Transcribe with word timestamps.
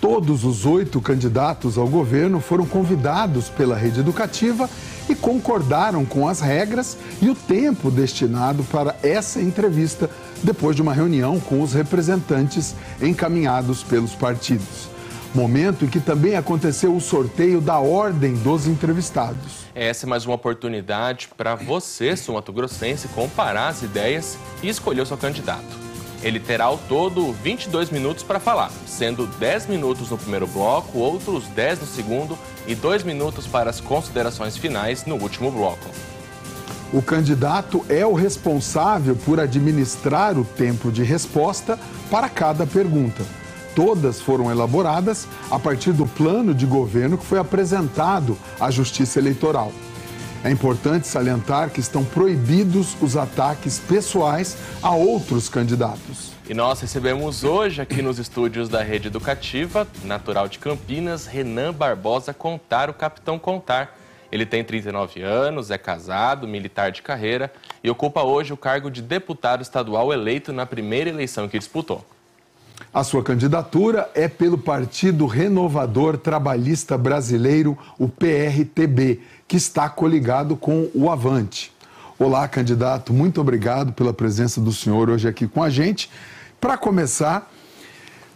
Todos 0.00 0.44
os 0.44 0.64
oito 0.64 1.00
candidatos 1.00 1.76
ao 1.76 1.88
governo 1.88 2.40
foram 2.40 2.64
convidados 2.64 3.48
pela 3.48 3.76
rede 3.76 3.98
educativa 3.98 4.70
e 5.08 5.14
concordaram 5.14 6.04
com 6.04 6.28
as 6.28 6.40
regras 6.40 6.96
e 7.20 7.28
o 7.28 7.34
tempo 7.34 7.90
destinado 7.90 8.62
para 8.64 8.94
essa 9.02 9.40
entrevista 9.40 10.08
depois 10.42 10.76
de 10.76 10.82
uma 10.82 10.94
reunião 10.94 11.40
com 11.40 11.62
os 11.62 11.72
representantes 11.72 12.76
encaminhados 13.02 13.82
pelos 13.82 14.14
partidos 14.14 14.97
momento 15.38 15.84
em 15.84 15.88
que 15.88 16.00
também 16.00 16.34
aconteceu 16.34 16.96
o 16.96 17.00
sorteio 17.00 17.60
da 17.60 17.78
ordem 17.78 18.34
dos 18.34 18.66
entrevistados. 18.66 19.66
Essa 19.72 20.04
é 20.04 20.08
mais 20.08 20.26
uma 20.26 20.34
oportunidade 20.34 21.28
para 21.36 21.54
você, 21.54 22.16
Sumato 22.16 22.52
Grossense, 22.52 23.06
comparar 23.06 23.68
as 23.68 23.82
ideias 23.82 24.36
e 24.64 24.68
escolher 24.68 25.02
o 25.02 25.06
seu 25.06 25.16
candidato. 25.16 25.78
Ele 26.24 26.40
terá 26.40 26.64
ao 26.64 26.76
todo 26.76 27.32
22 27.34 27.88
minutos 27.90 28.24
para 28.24 28.40
falar, 28.40 28.72
sendo 28.84 29.28
10 29.38 29.68
minutos 29.68 30.10
no 30.10 30.18
primeiro 30.18 30.48
bloco, 30.48 30.98
outros 30.98 31.46
10 31.46 31.82
no 31.82 31.86
segundo 31.86 32.36
e 32.66 32.74
2 32.74 33.04
minutos 33.04 33.46
para 33.46 33.70
as 33.70 33.80
considerações 33.80 34.56
finais 34.56 35.06
no 35.06 35.14
último 35.14 35.52
bloco. 35.52 35.86
O 36.92 37.00
candidato 37.00 37.86
é 37.88 38.04
o 38.04 38.12
responsável 38.12 39.14
por 39.14 39.38
administrar 39.38 40.36
o 40.36 40.44
tempo 40.44 40.90
de 40.90 41.04
resposta 41.04 41.78
para 42.10 42.28
cada 42.28 42.66
pergunta 42.66 43.37
todas 43.78 44.20
foram 44.20 44.50
elaboradas 44.50 45.28
a 45.48 45.56
partir 45.56 45.92
do 45.92 46.04
plano 46.04 46.52
de 46.52 46.66
governo 46.66 47.16
que 47.16 47.24
foi 47.24 47.38
apresentado 47.38 48.36
à 48.58 48.72
Justiça 48.72 49.20
Eleitoral. 49.20 49.70
É 50.42 50.50
importante 50.50 51.06
salientar 51.06 51.70
que 51.70 51.78
estão 51.78 52.04
proibidos 52.04 52.96
os 53.00 53.16
ataques 53.16 53.78
pessoais 53.78 54.56
a 54.82 54.96
outros 54.96 55.48
candidatos. 55.48 56.32
E 56.50 56.54
nós 56.54 56.80
recebemos 56.80 57.44
hoje 57.44 57.80
aqui 57.80 58.02
nos 58.02 58.18
estúdios 58.18 58.68
da 58.68 58.82
Rede 58.82 59.06
Educativa, 59.06 59.86
natural 60.02 60.48
de 60.48 60.58
Campinas, 60.58 61.26
Renan 61.26 61.72
Barbosa 61.72 62.34
Contar, 62.34 62.90
o 62.90 62.94
Capitão 62.94 63.38
Contar. 63.38 63.96
Ele 64.32 64.44
tem 64.44 64.64
39 64.64 65.22
anos, 65.22 65.70
é 65.70 65.78
casado, 65.78 66.48
militar 66.48 66.90
de 66.90 67.00
carreira 67.00 67.52
e 67.84 67.88
ocupa 67.88 68.24
hoje 68.24 68.52
o 68.52 68.56
cargo 68.56 68.90
de 68.90 69.00
deputado 69.00 69.62
estadual 69.62 70.12
eleito 70.12 70.52
na 70.52 70.66
primeira 70.66 71.08
eleição 71.08 71.48
que 71.48 71.60
disputou. 71.60 72.04
A 72.92 73.04
sua 73.04 73.22
candidatura 73.22 74.10
é 74.14 74.28
pelo 74.28 74.56
Partido 74.56 75.26
Renovador 75.26 76.16
Trabalhista 76.16 76.96
Brasileiro, 76.96 77.76
o 77.98 78.08
PRTB, 78.08 79.20
que 79.46 79.56
está 79.56 79.88
coligado 79.88 80.56
com 80.56 80.88
o 80.94 81.10
Avante. 81.10 81.72
Olá, 82.18 82.48
candidato, 82.48 83.12
muito 83.12 83.40
obrigado 83.40 83.92
pela 83.92 84.12
presença 84.12 84.60
do 84.60 84.72
senhor 84.72 85.10
hoje 85.10 85.28
aqui 85.28 85.46
com 85.46 85.62
a 85.62 85.70
gente. 85.70 86.10
Para 86.60 86.76
começar, 86.76 87.50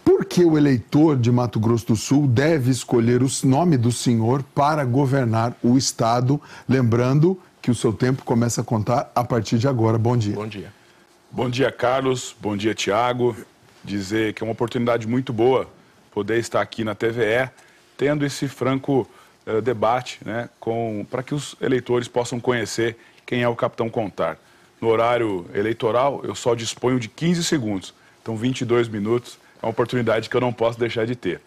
por 0.05 0.25
que 0.25 0.45
o 0.45 0.57
eleitor 0.57 1.17
de 1.17 1.33
Mato 1.33 1.59
Grosso 1.59 1.87
do 1.89 1.97
Sul 1.97 2.27
deve 2.27 2.71
escolher 2.71 3.23
o 3.23 3.29
nome 3.45 3.77
do 3.77 3.91
senhor 3.91 4.43
para 4.55 4.85
governar 4.85 5.57
o 5.63 5.77
Estado? 5.77 6.41
Lembrando 6.69 7.39
que 7.61 7.71
o 7.71 7.75
seu 7.75 7.93
tempo 7.93 8.25
começa 8.25 8.61
a 8.61 8.65
contar 8.65 9.11
a 9.15 9.25
partir 9.25 9.59
de 9.59 9.67
agora. 9.67 9.99
Bom 9.99 10.17
dia. 10.17 10.35
Bom 10.35 10.47
dia. 10.47 10.73
Bom 11.31 11.49
dia, 11.49 11.73
Carlos. 11.73 12.37
Bom 12.41 12.57
dia, 12.57 12.75
Tiago 12.75 13.35
dizer 13.85 14.35
que 14.35 14.43
é 14.43 14.45
uma 14.45 14.53
oportunidade 14.53 15.07
muito 15.07 15.33
boa 15.33 15.69
poder 16.13 16.39
estar 16.39 16.61
aqui 16.61 16.85
na 16.85 16.95
TVE, 16.95 17.51
tendo 17.97 18.25
esse 18.25 18.47
franco 18.47 19.09
uh, 19.47 19.63
debate, 19.63 20.19
né, 20.25 20.49
para 21.11 21.23
que 21.23 21.35
os 21.35 21.57
eleitores 21.61 22.07
possam 22.07 22.39
conhecer 22.39 22.97
quem 23.25 23.43
é 23.43 23.49
o 23.49 23.57
Capitão 23.57 23.89
Contar. 23.89 24.39
No 24.81 24.89
horário 24.89 25.47
eleitoral, 25.55 26.21
eu 26.25 26.35
só 26.35 26.55
disponho 26.55 26.99
de 26.99 27.09
15 27.09 27.45
segundos, 27.45 27.95
então 28.21 28.37
22 28.37 28.89
minutos 28.89 29.39
é 29.63 29.67
uma 29.67 29.71
oportunidade 29.71 30.29
que 30.29 30.37
eu 30.37 30.41
não 30.41 30.53
posso 30.53 30.79
deixar 30.79 31.07
de 31.07 31.17
ter. 31.17 31.41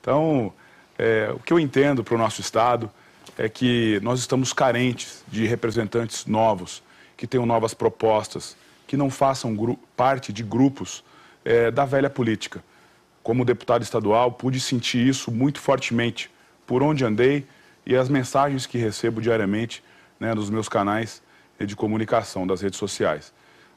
Então, 0.00 0.52
é, 0.98 1.30
o 1.32 1.38
que 1.38 1.52
eu 1.52 1.60
entendo 1.60 2.02
para 2.02 2.14
o 2.14 2.18
nosso 2.18 2.40
Estado 2.40 2.90
é 3.38 3.48
que 3.48 4.00
nós 4.02 4.18
estamos 4.18 4.52
carentes 4.52 5.22
de 5.28 5.46
representantes 5.46 6.26
novos, 6.26 6.82
que 7.16 7.26
tenham 7.26 7.46
novas 7.46 7.74
propostas, 7.74 8.56
que 8.86 8.96
não 8.96 9.10
façam 9.10 9.54
parte 9.96 10.32
de 10.32 10.42
grupos 10.42 11.04
é, 11.44 11.70
da 11.70 11.84
velha 11.84 12.10
política. 12.10 12.62
Como 13.22 13.44
deputado 13.44 13.82
estadual, 13.82 14.32
pude 14.32 14.60
sentir 14.60 15.06
isso 15.06 15.30
muito 15.30 15.60
fortemente 15.60 16.30
por 16.66 16.82
onde 16.82 17.04
andei 17.04 17.46
e 17.84 17.96
as 17.96 18.08
mensagens 18.08 18.66
que 18.66 18.78
recebo 18.78 19.20
diariamente 19.20 19.82
né, 20.18 20.34
nos 20.34 20.50
meus 20.50 20.68
canais 20.68 21.22
de 21.58 21.76
comunicação, 21.76 22.46
das 22.46 22.60
redes 22.60 22.78
sociais. 22.78 23.32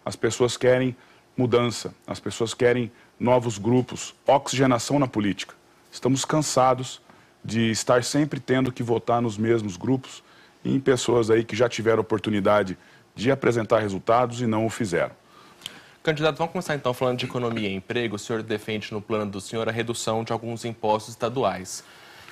As 0.06 0.16
pessoas 0.16 0.56
querem 0.56 0.96
mudança, 1.36 1.94
as 2.06 2.20
pessoas 2.20 2.54
querem 2.54 2.92
novos 3.20 3.58
grupos, 3.58 4.16
oxigenação 4.26 5.00
na 5.00 5.08
política. 5.08 5.56
Estamos 5.92 6.26
cansados 6.26 7.02
de 7.44 7.72
estar 7.72 8.04
sempre 8.04 8.40
tendo 8.40 8.72
que 8.72 8.84
votar 8.84 9.22
nos 9.22 9.38
mesmos 9.38 9.76
grupos 9.76 10.24
e 10.64 10.74
em 10.74 10.80
pessoas 10.80 11.30
aí 11.30 11.44
que 11.44 11.56
já 11.56 11.68
tiveram 11.68 12.02
oportunidade 12.02 12.78
de 13.16 13.32
apresentar 13.32 13.80
resultados 13.80 14.42
e 14.42 14.48
não 14.48 14.66
o 14.66 14.70
fizeram. 14.70 15.23
Candidato, 16.04 16.36
vamos 16.36 16.52
começar 16.52 16.76
então 16.76 16.94
falando 16.94 17.18
de 17.18 17.24
economia 17.24 17.70
e 17.70 17.74
emprego. 17.74 18.18
O 18.18 18.20
senhor 18.20 18.44
defende 18.44 18.92
no 18.92 19.02
plano 19.02 19.32
do 19.32 19.40
senhor 19.40 19.70
a 19.70 19.72
redução 19.72 20.22
de 20.22 20.34
alguns 20.34 20.66
impostos 20.66 21.14
estaduais. 21.14 21.82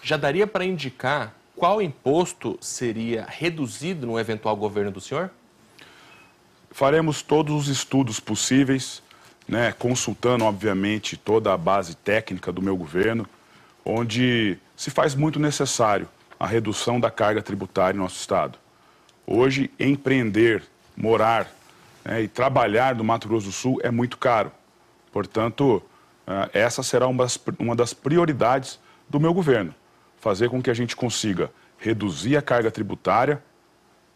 Já 0.04 0.18
daria 0.18 0.46
para 0.46 0.66
indicar 0.66 1.34
qual 1.56 1.82
imposto 1.82 2.58
seria 2.60 3.26
reduzido 3.30 4.06
no 4.06 4.20
eventual 4.20 4.58
governo 4.58 4.92
do 4.92 5.00
senhor? 5.00 5.32
Faremos 6.70 7.22
todos 7.22 7.56
os 7.56 7.68
estudos 7.70 8.20
possíveis, 8.20 9.02
né, 9.48 9.72
consultando, 9.72 10.44
obviamente, 10.44 11.16
toda 11.16 11.54
a 11.54 11.58
base 11.58 11.96
técnica 11.96 12.52
do 12.52 12.62
meu 12.62 12.76
governo, 12.76 13.26
onde 13.86 14.58
se 14.76 14.92
faz 14.92 15.16
muito 15.16 15.40
necessário 15.40 16.10
a 16.38 16.46
redução 16.46 17.00
da 17.00 17.10
carga 17.10 17.42
tributária 17.42 17.96
em 17.96 18.02
nosso 18.02 18.18
Estado. 18.18 18.60
Hoje, 19.26 19.72
empreender, 19.80 20.62
morar, 20.98 21.50
né, 22.04 22.22
e 22.22 22.28
trabalhar 22.28 22.96
no 22.96 23.04
Mato 23.04 23.28
Grosso 23.28 23.48
do 23.48 23.52
Sul 23.52 23.80
é 23.84 23.92
muito 23.92 24.18
caro. 24.18 24.52
Portanto, 25.12 25.82
uh, 26.28 26.50
essa 26.54 26.84
será 26.84 27.08
uma 27.08 27.76
das, 27.76 27.94
prioridades 27.94 28.80
do 29.10 29.20
meu 29.20 29.34
governo. 29.34 29.74
Fazer 30.20 30.50
com 30.50 30.62
que 30.62 30.70
a 30.70 30.74
gente 30.74 30.96
consiga 30.96 31.52
reduzir 31.78 32.38
a 32.38 32.42
carga 32.42 32.70
tributária, 32.70 33.42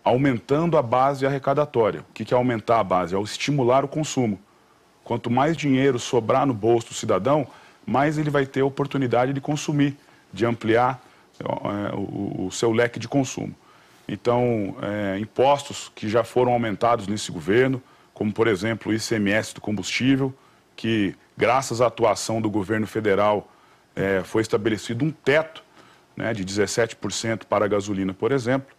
aumentando 0.04 0.78
a 0.78 0.82
base 0.82 1.26
arrecadatória. 1.26 2.02
O 2.02 2.14
que 2.14 2.34
é 2.34 2.38
aumentar 2.38 2.80
a 2.80 2.84
base? 2.84 3.16
É 3.16 3.22
estimular 3.22 3.84
o 3.84 3.88
consumo. 3.88 4.40
Quanto 5.04 5.30
mais 5.30 5.58
dinheiro 5.58 6.00
sobrar 6.00 6.46
no 6.46 6.54
bolso 6.54 6.90
do 6.90 6.94
cidadão, 6.94 7.48
mais 7.86 8.18
ele 8.18 8.30
vai 8.30 8.46
ter 8.46 8.62
a 8.62 8.66
oportunidade 8.66 9.34
de 9.34 9.42
consumir, 9.42 9.98
de 10.32 10.46
ampliar 10.46 11.02
o, 11.94 12.48
o, 12.48 12.52
seu 12.52 12.72
leque 12.72 13.00
de 13.00 13.08
consumo. 13.08 13.54
Então, 14.08 14.76
é, 14.82 15.18
impostos 15.20 15.92
que 15.94 16.08
já 16.08 16.24
foram 16.24 16.54
aumentados 16.54 17.08
nesse 17.08 17.32
governo, 17.32 17.82
como, 18.14 18.32
por 18.32 18.48
exemplo, 18.48 18.92
o 18.92 18.96
ICMS 18.96 19.54
do 19.56 19.62
combustível, 19.62 20.34
que, 20.76 21.16
graças 21.36 21.82
à 21.82 21.88
atuação 21.88 22.42
do 22.42 22.50
governo 22.50 22.86
federal, 22.86 23.52
é, 23.96 24.22
foi 24.24 24.42
estabelecido 24.42 25.04
um 25.04 25.12
teto 25.12 25.64
né, 26.16 26.34
de 26.34 26.46
17% 26.46 27.46
para 27.46 27.66
a 27.66 27.68
gasolina, 27.68 28.14
por 28.14 28.32
exemplo, 28.32 28.76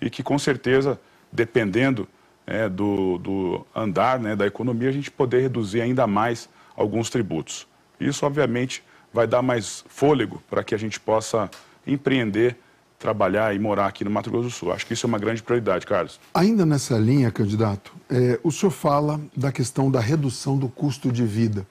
e 0.00 0.10
que, 0.10 0.22
com 0.22 0.38
certeza, 0.38 1.00
dependendo 1.32 2.06
é, 2.46 2.68
do, 2.68 3.18
do, 3.18 3.66
andar 3.74 4.20
né, 4.20 4.36
da 4.36 4.46
economia, 4.46 4.88
a 4.88 4.92
gente 4.92 5.10
poder 5.10 5.40
reduzir 5.40 5.80
ainda 5.80 6.06
mais 6.06 6.48
alguns 6.76 7.10
tributos. 7.10 7.66
Isso, 7.98 8.24
obviamente, 8.26 8.84
vai 9.12 9.26
dar 9.26 9.42
mais 9.42 9.84
fôlego 9.88 10.42
para 10.48 10.62
que 10.62 10.74
a 10.74 10.78
gente 10.78 11.00
possa 11.00 11.50
empreender 11.86 12.56
trabalhar 12.98 13.54
e 13.54 13.58
morar 13.58 13.86
aqui 13.86 14.04
no 14.04 14.10
Mato 14.10 14.30
Grosso 14.30 14.48
do 14.48 14.50
Sul. 14.50 14.72
Acho 14.72 14.86
que 14.86 14.94
isso 14.94 15.06
é 15.06 15.08
uma 15.08 15.18
grande 15.18 15.42
prioridade, 15.42 15.86
Carlos. 15.86 16.18
Ainda 16.34 16.64
nessa 16.64 16.96
linha, 16.98 17.30
candidato, 17.30 17.92
é, 18.10 18.40
o 18.42 18.50
senhor 18.50 18.70
fala 18.70 19.20
da 19.36 19.52
questão 19.52 19.90
da 19.90 20.00
redução 20.00 20.56
do 20.58 20.68
custo 20.68 21.12
de 21.12 21.24
vida. 21.24 21.66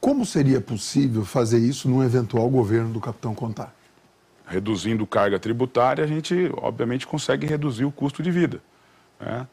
Como 0.00 0.24
seria 0.24 0.60
possível 0.60 1.24
fazer 1.24 1.58
isso 1.58 1.88
num 1.88 2.02
eventual 2.02 2.48
governo 2.48 2.92
do 2.92 3.00
capitão 3.00 3.34
Contar? 3.34 3.74
Reduzindo 4.46 5.06
carga 5.06 5.38
tributária, 5.38 6.04
a 6.04 6.06
gente, 6.06 6.50
obviamente, 6.56 7.06
consegue 7.06 7.46
reduzir 7.46 7.84
o 7.84 7.92
custo 7.92 8.22
de 8.22 8.30
vida. 8.30 8.60
Né? 9.20 9.46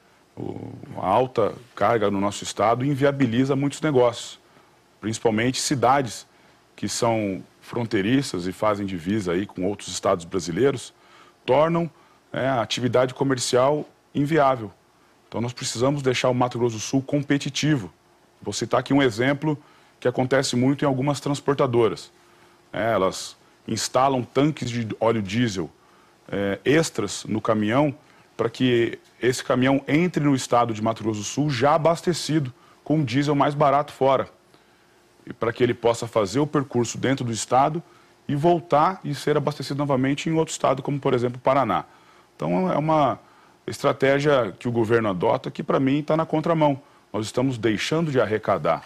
a 0.98 1.08
alta 1.08 1.54
carga 1.74 2.12
no 2.12 2.20
nosso 2.20 2.44
estado 2.44 2.84
inviabiliza 2.84 3.56
muitos 3.56 3.80
negócios, 3.82 4.40
principalmente 5.00 5.62
cidades 5.62 6.28
que 6.76 6.90
são 6.90 7.44
fronteiriças 7.62 8.46
e 8.46 8.52
fazem 8.52 8.86
divisa 8.86 9.32
aí 9.32 9.46
com 9.46 9.64
outros 9.66 9.88
estados 9.88 10.26
brasileiros, 10.26 10.94
tornam 11.46 11.90
é, 12.34 12.48
a 12.48 12.62
atividade 12.62 13.14
comercial 13.14 13.88
inviável. 14.14 14.72
Então 15.28 15.42
nós 15.42 15.54
precisamos 15.54 16.02
deixar 16.02 16.30
o 16.30 16.34
Mato 16.34 16.58
Grosso 16.58 16.76
do 16.76 16.82
Sul 16.82 17.02
competitivo. 17.02 17.92
Vou 18.42 18.54
citar 18.54 18.80
aqui 18.80 18.94
um 18.94 19.02
exemplo 19.02 19.58
que 20.00 20.08
acontece 20.08 20.56
muito 20.56 20.84
em 20.84 20.88
algumas 20.88 21.20
transportadoras. 21.20 22.12
É, 22.72 22.94
elas 22.94 23.38
instalam 23.68 24.24
tanques 24.24 24.70
de 24.70 24.88
óleo 25.00 25.22
diesel 25.22 25.70
é, 26.28 26.60
extras 26.66 27.26
no 27.26 27.42
caminhão 27.42 27.96
para 28.38 28.50
que 28.50 29.00
esse 29.22 29.44
caminhão 29.44 29.82
entre 29.88 30.24
no 30.24 30.36
estado 30.36 30.74
de 30.74 30.82
Mato 30.82 31.04
Grosso 31.04 31.20
do 31.20 31.26
Sul 31.26 31.50
já 31.50 31.76
abastecido 31.76 32.54
com 32.84 33.04
diesel 33.04 33.36
mais 33.36 33.56
barato 33.56 33.94
fora. 33.94 34.30
E 35.26 35.34
para 35.34 35.52
que 35.52 35.64
ele 35.64 35.74
possa 35.74 36.06
fazer 36.06 36.40
o 36.40 36.46
percurso 36.46 36.98
dentro 36.98 37.26
do 37.26 37.32
estado 37.32 37.82
e 38.28 38.36
voltar 38.36 39.00
e 39.04 39.14
ser 39.14 39.38
abastecido 39.38 39.78
novamente 39.78 40.30
em 40.30 40.34
outro 40.34 40.52
estado, 40.52 40.82
como 40.82 41.00
por 41.00 41.14
exemplo 41.14 41.38
o 41.38 41.42
Paraná. 41.42 41.86
Então 42.36 42.72
é 42.72 42.78
uma 42.78 43.20
estratégia 43.68 44.54
que 44.58 44.68
o 44.68 44.72
governo 44.72 45.10
adota 45.10 45.50
que 45.52 45.64
para 45.64 45.80
mim 45.80 46.00
está 46.00 46.18
na 46.18 46.26
contramão. 46.26 46.80
Nós 47.12 47.26
estamos 47.26 47.58
deixando 47.58 48.12
de 48.12 48.20
arrecadar 48.20 48.84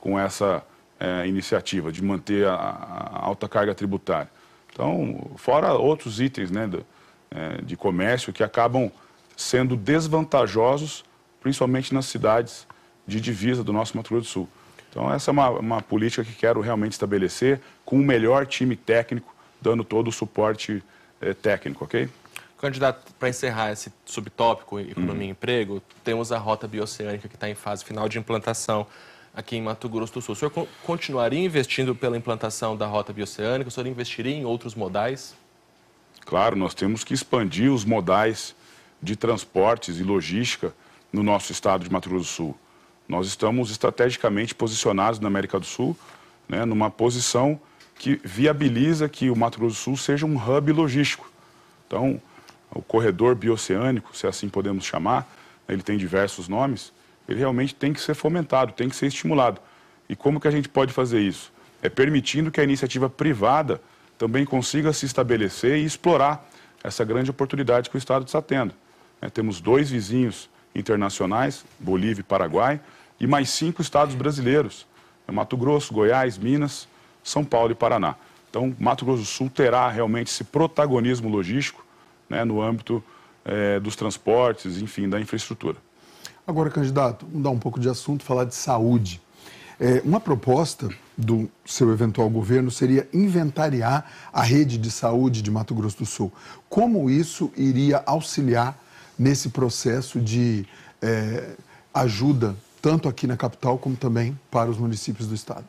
com 0.00 0.18
essa 0.18 0.62
é, 0.98 1.26
iniciativa 1.26 1.92
de 1.92 2.02
manter 2.02 2.46
a, 2.46 2.54
a, 2.54 3.26
alta 3.26 3.48
carga 3.48 3.74
tributária. 3.74 4.30
Então, 4.72 5.30
fora 5.36 5.72
outros 5.74 6.20
itens 6.20 6.50
né, 6.50 6.66
do, 6.66 6.84
é, 7.30 7.62
de 7.62 7.76
comércio 7.76 8.32
que 8.32 8.42
acabam 8.42 8.90
sendo 9.36 9.76
desvantajosos, 9.76 11.04
principalmente 11.40 11.94
nas 11.94 12.06
cidades 12.06 12.66
de 13.06 13.20
divisa 13.20 13.62
do 13.64 13.72
nosso 13.72 13.96
Mato 13.96 14.10
Grosso 14.10 14.24
do 14.24 14.30
Sul. 14.30 14.48
Então, 14.90 15.12
essa 15.12 15.30
é 15.30 15.32
uma, 15.32 15.50
uma 15.50 15.82
política 15.82 16.24
que 16.24 16.32
quero 16.32 16.60
realmente 16.60 16.92
estabelecer 16.92 17.60
com 17.84 17.96
o 17.96 18.02
melhor 18.02 18.46
time 18.46 18.76
técnico, 18.76 19.34
dando 19.60 19.84
todo 19.84 20.08
o 20.08 20.12
suporte 20.12 20.82
é, 21.20 21.34
técnico, 21.34 21.84
ok? 21.84 22.08
Candidato, 22.58 23.14
para 23.14 23.28
encerrar 23.28 23.70
esse 23.70 23.92
subtópico 24.04 24.80
economia 24.80 25.28
e 25.28 25.30
emprego, 25.30 25.80
temos 26.02 26.32
a 26.32 26.38
rota 26.38 26.66
bioceânica 26.66 27.28
que 27.28 27.36
está 27.36 27.48
em 27.48 27.54
fase 27.54 27.84
final 27.84 28.08
de 28.08 28.18
implantação 28.18 28.86
aqui 29.32 29.56
em 29.56 29.62
Mato 29.62 29.88
Grosso 29.88 30.14
do 30.14 30.20
Sul. 30.20 30.32
O 30.32 30.36
senhor 30.36 30.68
continuaria 30.82 31.38
investindo 31.38 31.94
pela 31.94 32.16
implantação 32.16 32.76
da 32.76 32.86
rota 32.86 33.12
bioceânica? 33.12 33.68
O 33.68 33.70
senhor 33.70 33.86
investiria 33.86 34.34
em 34.34 34.44
outros 34.44 34.74
modais? 34.74 35.36
Claro, 36.26 36.56
nós 36.56 36.74
temos 36.74 37.04
que 37.04 37.14
expandir 37.14 37.72
os 37.72 37.84
modais 37.84 38.56
de 39.00 39.14
transportes 39.14 40.00
e 40.00 40.02
logística 40.02 40.74
no 41.12 41.22
nosso 41.22 41.52
estado 41.52 41.84
de 41.84 41.92
Mato 41.92 42.08
Grosso 42.08 42.24
do 42.24 42.28
Sul. 42.28 42.58
Nós 43.08 43.26
estamos 43.26 43.70
estrategicamente 43.70 44.54
posicionados 44.54 45.18
na 45.18 45.28
América 45.28 45.58
do 45.58 45.64
Sul, 45.64 45.96
né, 46.48 46.64
numa 46.64 46.90
posição 46.90 47.58
que 47.98 48.20
viabiliza 48.22 49.08
que 49.08 49.30
o 49.30 49.36
Mato 49.36 49.58
Grosso 49.58 49.74
do 49.74 49.78
Sul 49.78 49.96
seja 49.96 50.26
um 50.26 50.36
hub 50.36 50.72
logístico. 50.72 51.30
Então, 51.86 52.20
o 52.70 52.82
corredor 52.82 53.34
bioceânico, 53.34 54.16
se 54.16 54.26
assim 54.26 54.48
podemos 54.48 54.84
chamar, 54.84 55.26
ele 55.68 55.82
tem 55.82 55.96
diversos 55.96 56.48
nomes, 56.48 56.92
ele 57.28 57.38
realmente 57.38 57.74
tem 57.74 57.92
que 57.92 58.00
ser 58.00 58.14
fomentado, 58.14 58.72
tem 58.72 58.88
que 58.88 58.96
ser 58.96 59.06
estimulado. 59.06 59.60
E 60.08 60.14
como 60.14 60.38
que 60.38 60.48
a 60.48 60.50
gente 60.50 60.68
pode 60.68 60.92
fazer 60.92 61.20
isso? 61.20 61.52
É 61.82 61.88
permitindo 61.88 62.50
que 62.50 62.60
a 62.60 62.64
iniciativa 62.64 63.08
privada 63.08 63.80
também 64.16 64.44
consiga 64.44 64.92
se 64.92 65.06
estabelecer 65.06 65.78
e 65.78 65.84
explorar 65.84 66.48
essa 66.82 67.04
grande 67.04 67.30
oportunidade 67.30 67.90
que 67.90 67.96
o 67.96 67.98
Estado 67.98 68.26
está 68.26 68.40
tendo. 68.40 68.74
É, 69.20 69.28
temos 69.28 69.60
dois 69.60 69.90
vizinhos 69.90 70.48
internacionais, 70.74 71.64
Bolívia 71.78 72.20
e 72.20 72.24
Paraguai, 72.24 72.80
e 73.20 73.26
mais 73.26 73.50
cinco 73.50 73.82
estados 73.82 74.14
brasileiros, 74.14 74.86
é 75.26 75.32
Mato 75.32 75.56
Grosso, 75.56 75.92
Goiás, 75.92 76.38
Minas, 76.38 76.88
São 77.22 77.44
Paulo 77.44 77.72
e 77.72 77.74
Paraná. 77.74 78.14
Então, 78.48 78.74
Mato 78.78 79.04
Grosso 79.04 79.22
do 79.22 79.26
Sul 79.26 79.50
terá 79.50 79.88
realmente 79.90 80.28
esse 80.28 80.44
protagonismo 80.44 81.28
logístico 81.28 81.84
né, 82.28 82.44
no 82.44 82.62
âmbito 82.62 83.02
é, 83.44 83.78
dos 83.80 83.94
transportes, 83.94 84.80
enfim, 84.80 85.08
da 85.08 85.20
infraestrutura. 85.20 85.76
Agora, 86.46 86.70
candidato, 86.70 87.26
mudar 87.30 87.50
um 87.50 87.58
pouco 87.58 87.78
de 87.78 87.88
assunto, 87.88 88.24
falar 88.24 88.44
de 88.44 88.54
saúde. 88.54 89.20
É, 89.80 90.02
uma 90.04 90.18
proposta 90.18 90.88
do 91.16 91.48
seu 91.64 91.92
eventual 91.92 92.28
governo 92.28 92.70
seria 92.70 93.08
inventariar 93.12 94.10
a 94.32 94.42
rede 94.42 94.76
de 94.78 94.90
saúde 94.90 95.42
de 95.42 95.50
Mato 95.50 95.74
Grosso 95.74 95.98
do 95.98 96.06
Sul. 96.06 96.32
Como 96.68 97.08
isso 97.10 97.52
iria 97.56 98.02
auxiliar 98.06 98.76
nesse 99.18 99.50
processo 99.50 100.18
de 100.20 100.66
é, 101.00 101.50
ajuda, 101.92 102.56
tanto 102.88 103.06
aqui 103.06 103.26
na 103.26 103.36
capital 103.36 103.76
como 103.76 103.94
também 103.96 104.40
para 104.50 104.70
os 104.70 104.78
municípios 104.78 105.28
do 105.28 105.34
Estado? 105.34 105.66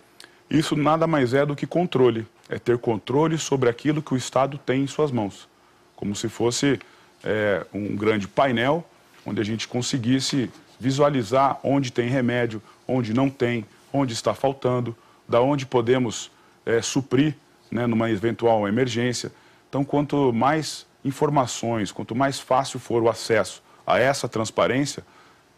Isso 0.49 0.73
nada 0.73 1.05
mais 1.05 1.33
é 1.33 1.45
do 1.45 1.53
que 1.53 1.67
controle. 1.67 2.25
É 2.47 2.57
ter 2.57 2.77
controle 2.77 3.37
sobre 3.37 3.67
aquilo 3.67 4.01
que 4.01 4.13
o 4.13 4.17
Estado 4.17 4.57
tem 4.57 4.83
em 4.83 4.87
suas 4.87 5.11
mãos. 5.11 5.45
Como 5.97 6.15
se 6.15 6.29
fosse 6.29 6.79
é, 7.21 7.65
um 7.73 7.93
grande 7.93 8.25
painel 8.25 8.87
onde 9.25 9.41
a 9.41 9.43
gente 9.43 9.67
conseguisse 9.67 10.49
visualizar 10.79 11.59
onde 11.61 11.91
tem 11.91 12.07
remédio, 12.07 12.61
onde 12.87 13.13
não 13.13 13.29
tem, 13.29 13.65
onde 13.91 14.13
está 14.13 14.33
faltando, 14.33 14.95
da 15.27 15.41
onde 15.41 15.65
podemos 15.65 16.31
é, 16.65 16.81
suprir 16.81 17.35
né, 17.69 17.85
numa 17.85 18.09
eventual 18.09 18.65
emergência. 18.65 19.29
Então, 19.67 19.83
quanto 19.83 20.31
mais 20.31 20.85
informações, 21.03 21.91
quanto 21.91 22.15
mais 22.15 22.39
fácil 22.39 22.79
for 22.79 23.03
o 23.03 23.09
acesso 23.09 23.61
a 23.85 23.99
essa 23.99 24.29
transparência, 24.29 25.03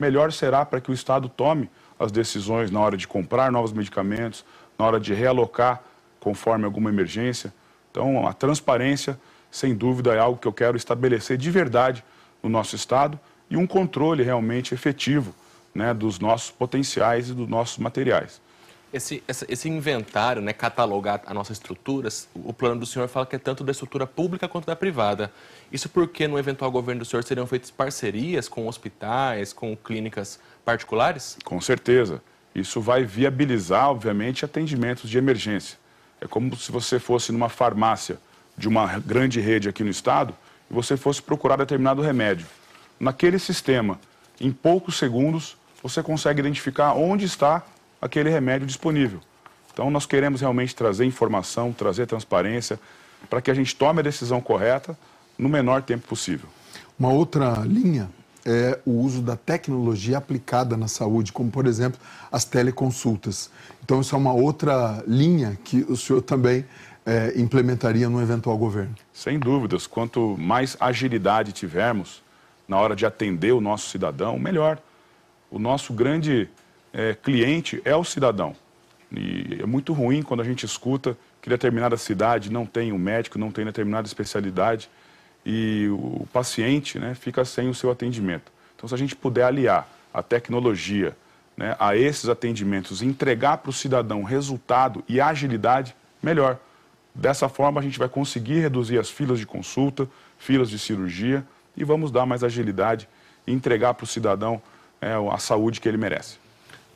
melhor 0.01 0.33
será 0.33 0.65
para 0.65 0.81
que 0.81 0.89
o 0.89 0.93
Estado 0.93 1.29
tome 1.29 1.69
as 1.99 2.11
decisões 2.11 2.71
na 2.71 2.79
hora 2.79 2.97
de 2.97 3.07
comprar 3.07 3.51
novos 3.51 3.71
medicamentos, 3.71 4.43
na 4.77 4.85
hora 4.85 4.99
de 4.99 5.13
realocar 5.13 5.83
conforme 6.19 6.65
alguma 6.65 6.89
emergência. 6.89 7.53
Então, 7.91 8.27
a 8.27 8.33
transparência, 8.33 9.19
sem 9.51 9.75
dúvida, 9.75 10.13
é 10.15 10.19
algo 10.19 10.39
que 10.39 10.47
eu 10.47 10.53
quero 10.53 10.75
estabelecer 10.75 11.37
de 11.37 11.51
verdade 11.51 12.03
no 12.41 12.49
nosso 12.49 12.75
Estado 12.75 13.19
e 13.47 13.55
um 13.55 13.67
controle 13.67 14.23
realmente 14.23 14.73
efetivo 14.73 15.35
né, 15.73 15.93
dos 15.93 16.19
nossos 16.19 16.49
potenciais 16.49 17.29
e 17.29 17.33
dos 17.33 17.47
nossos 17.47 17.77
materiais. 17.77 18.41
Esse, 18.93 19.23
esse, 19.27 19.69
inventário, 19.69 20.41
né, 20.41 20.51
catalogar 20.51 21.21
a 21.25 21.33
nossa 21.33 21.53
estrutura, 21.53 22.09
o 22.35 22.51
plano 22.51 22.81
do 22.81 22.85
senhor 22.85 23.07
fala 23.07 23.25
que 23.25 23.37
é 23.37 23.39
tanto 23.39 23.63
da 23.63 23.71
estrutura 23.71 24.05
pública 24.05 24.49
quanto 24.49 24.65
da 24.65 24.75
privada. 24.75 25.31
Isso 25.71 25.87
porque 25.87 26.27
no 26.27 26.37
eventual 26.37 26.69
governo 26.69 26.99
do 26.99 27.05
senhor 27.05 27.23
seriam 27.23 27.47
feitas 27.47 27.71
parcerias 27.71 28.49
com 28.49 28.67
hospitais, 28.67 29.53
com 29.53 29.75
clínicas 29.77 30.39
particulares? 30.65 31.37
Com 31.45 31.61
certeza. 31.61 32.21
Isso 32.53 32.81
vai 32.81 33.05
viabilizar, 33.05 33.89
obviamente, 33.89 34.43
atendimentos 34.43 35.09
de 35.09 35.17
emergência. 35.17 35.77
É 36.19 36.27
como 36.27 36.55
se 36.57 36.69
você 36.69 36.99
fosse 36.99 37.31
numa 37.31 37.47
farmácia 37.47 38.19
de 38.57 38.67
uma 38.67 38.99
grande 38.99 39.39
rede 39.39 39.69
aqui 39.69 39.83
no 39.83 39.89
estado 39.89 40.35
e 40.69 40.73
você 40.73 40.97
fosse 40.97 41.21
procurar 41.21 41.55
determinado 41.55 42.01
remédio 42.01 42.45
naquele 43.01 43.39
sistema, 43.39 43.99
em 44.39 44.51
poucos 44.51 44.95
segundos, 44.95 45.57
você 45.81 46.03
consegue 46.03 46.39
identificar 46.39 46.93
onde 46.93 47.25
está 47.25 47.65
aquele 48.01 48.29
remédio 48.29 48.65
disponível. 48.65 49.19
Então, 49.71 49.89
nós 49.89 50.05
queremos 50.05 50.41
realmente 50.41 50.75
trazer 50.75 51.05
informação, 51.05 51.71
trazer 51.71 52.05
transparência, 52.05 52.79
para 53.29 53.41
que 53.41 53.51
a 53.51 53.53
gente 53.53 53.75
tome 53.75 53.99
a 53.99 54.03
decisão 54.03 54.41
correta 54.41 54.97
no 55.37 55.47
menor 55.47 55.81
tempo 55.83 56.07
possível. 56.07 56.49
Uma 56.99 57.09
outra 57.09 57.59
linha 57.65 58.09
é 58.45 58.79
o 58.85 58.91
uso 58.91 59.21
da 59.21 59.35
tecnologia 59.35 60.17
aplicada 60.17 60.75
na 60.75 60.87
saúde, 60.87 61.31
como, 61.31 61.51
por 61.51 61.67
exemplo, 61.67 61.99
as 62.31 62.43
teleconsultas. 62.43 63.49
Então, 63.83 64.01
isso 64.01 64.15
é 64.15 64.17
uma 64.17 64.33
outra 64.33 65.03
linha 65.07 65.57
que 65.63 65.85
o 65.87 65.95
senhor 65.95 66.21
também 66.21 66.65
é, 67.05 67.33
implementaria 67.39 68.09
no 68.09 68.21
eventual 68.21 68.57
governo. 68.57 68.95
Sem 69.13 69.39
dúvidas. 69.39 69.87
Quanto 69.87 70.35
mais 70.37 70.75
agilidade 70.79 71.51
tivermos, 71.51 72.21
na 72.67 72.77
hora 72.77 72.95
de 72.95 73.05
atender 73.05 73.51
o 73.51 73.61
nosso 73.61 73.89
cidadão, 73.89 74.37
melhor. 74.39 74.79
O 75.49 75.59
nosso 75.59 75.93
grande 75.93 76.49
é, 76.93 77.15
cliente 77.15 77.81
é 77.85 77.95
o 77.95 78.03
cidadão. 78.03 78.55
E 79.11 79.57
é 79.61 79.65
muito 79.65 79.93
ruim 79.93 80.21
quando 80.21 80.41
a 80.41 80.43
gente 80.43 80.65
escuta 80.65 81.17
que 81.41 81.49
determinada 81.49 81.97
cidade 81.97 82.51
não 82.51 82.65
tem 82.65 82.91
um 82.93 82.97
médico, 82.97 83.37
não 83.37 83.51
tem 83.51 83.65
determinada 83.65 84.07
especialidade 84.07 84.89
e 85.45 85.87
o 85.89 86.27
paciente 86.31 86.99
né, 86.99 87.15
fica 87.15 87.43
sem 87.43 87.67
o 87.69 87.73
seu 87.73 87.89
atendimento. 87.89 88.51
Então, 88.75 88.87
se 88.87 88.95
a 88.95 88.97
gente 88.97 89.15
puder 89.15 89.43
aliar 89.43 89.87
a 90.13 90.21
tecnologia 90.21 91.15
né, 91.57 91.75
a 91.79 91.95
esses 91.95 92.29
atendimentos, 92.29 93.01
entregar 93.01 93.57
para 93.57 93.69
o 93.69 93.73
cidadão 93.73 94.23
resultado 94.23 95.03
e 95.07 95.19
agilidade, 95.19 95.95
melhor. 96.21 96.57
Dessa 97.13 97.49
forma, 97.49 97.79
a 97.79 97.83
gente 97.83 97.99
vai 97.99 98.07
conseguir 98.07 98.59
reduzir 98.59 98.97
as 98.97 99.09
filas 99.09 99.37
de 99.37 99.45
consulta, 99.45 100.07
filas 100.37 100.69
de 100.69 100.79
cirurgia 100.79 101.45
e 101.75 101.83
vamos 101.83 102.11
dar 102.11 102.25
mais 102.25 102.43
agilidade 102.43 103.07
e 103.45 103.51
entregar 103.51 103.93
para 103.93 104.05
o 104.05 104.07
cidadão 104.07 104.61
é, 105.01 105.13
a 105.31 105.37
saúde 105.37 105.81
que 105.81 105.87
ele 105.87 105.97
merece. 105.97 106.37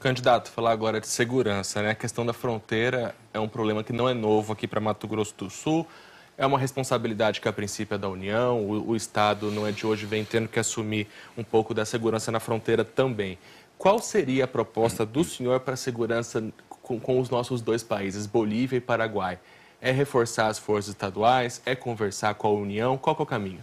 Candidato, 0.06 0.52
falar 0.52 0.72
agora 0.72 1.02
de 1.02 1.08
segurança, 1.08 1.82
né? 1.82 1.90
A 1.90 1.96
questão 1.96 2.24
da 2.24 2.32
fronteira 2.32 3.16
é 3.34 3.40
um 3.40 3.48
problema 3.48 3.84
que 3.84 3.92
não 3.92 4.08
é 4.08 4.14
novo 4.14 4.54
aqui 4.54 4.68
para 4.68 4.80
Mato 4.80 5.08
Grosso 5.08 5.34
do 5.36 5.50
Sul. 5.50 5.84
é 6.38 6.46
uma 6.46 6.60
responsabilidade 6.60 7.42
que 7.42 7.48
a 7.48 7.52
princípio 7.52 7.96
é 7.96 7.98
da 7.98 8.08
União, 8.08 8.62
o, 8.62 8.90
o 8.90 8.96
Estado 8.96 9.50
não 9.50 9.66
é 9.66 9.72
de 9.72 9.84
hoje, 9.84 10.06
vem 10.06 10.24
tendo 10.24 10.48
que 10.48 10.60
assumir 10.60 11.08
um 11.36 11.44
pouco 11.44 11.74
da 11.74 11.84
segurança 11.86 12.32
na 12.32 12.40
fronteira 12.40 12.86
também. 12.86 13.40
Qual 13.80 13.98
seria 13.98 14.44
a 14.44 14.48
proposta 14.48 15.04
do 15.08 15.24
senhor 15.24 15.62
para 15.62 15.74
a 15.74 15.78
segurança 15.78 16.54
com, 16.70 17.00
com 17.00 17.20
os 17.20 17.32
nossos 17.32 17.60
dois 17.60 17.82
países, 17.82 18.28
Bolívia 18.28 18.78
e 18.78 18.82
Paraguai? 18.82 19.40
É 19.82 19.90
reforçar 19.90 20.50
as 20.50 20.60
forças 20.60 20.90
estaduais? 20.90 21.64
É 21.66 21.74
conversar 21.74 22.36
com 22.36 22.48
a 22.48 22.52
União? 22.52 22.96
Qual 22.96 23.16
é 23.20 23.24
o 23.24 23.26
caminho? 23.26 23.62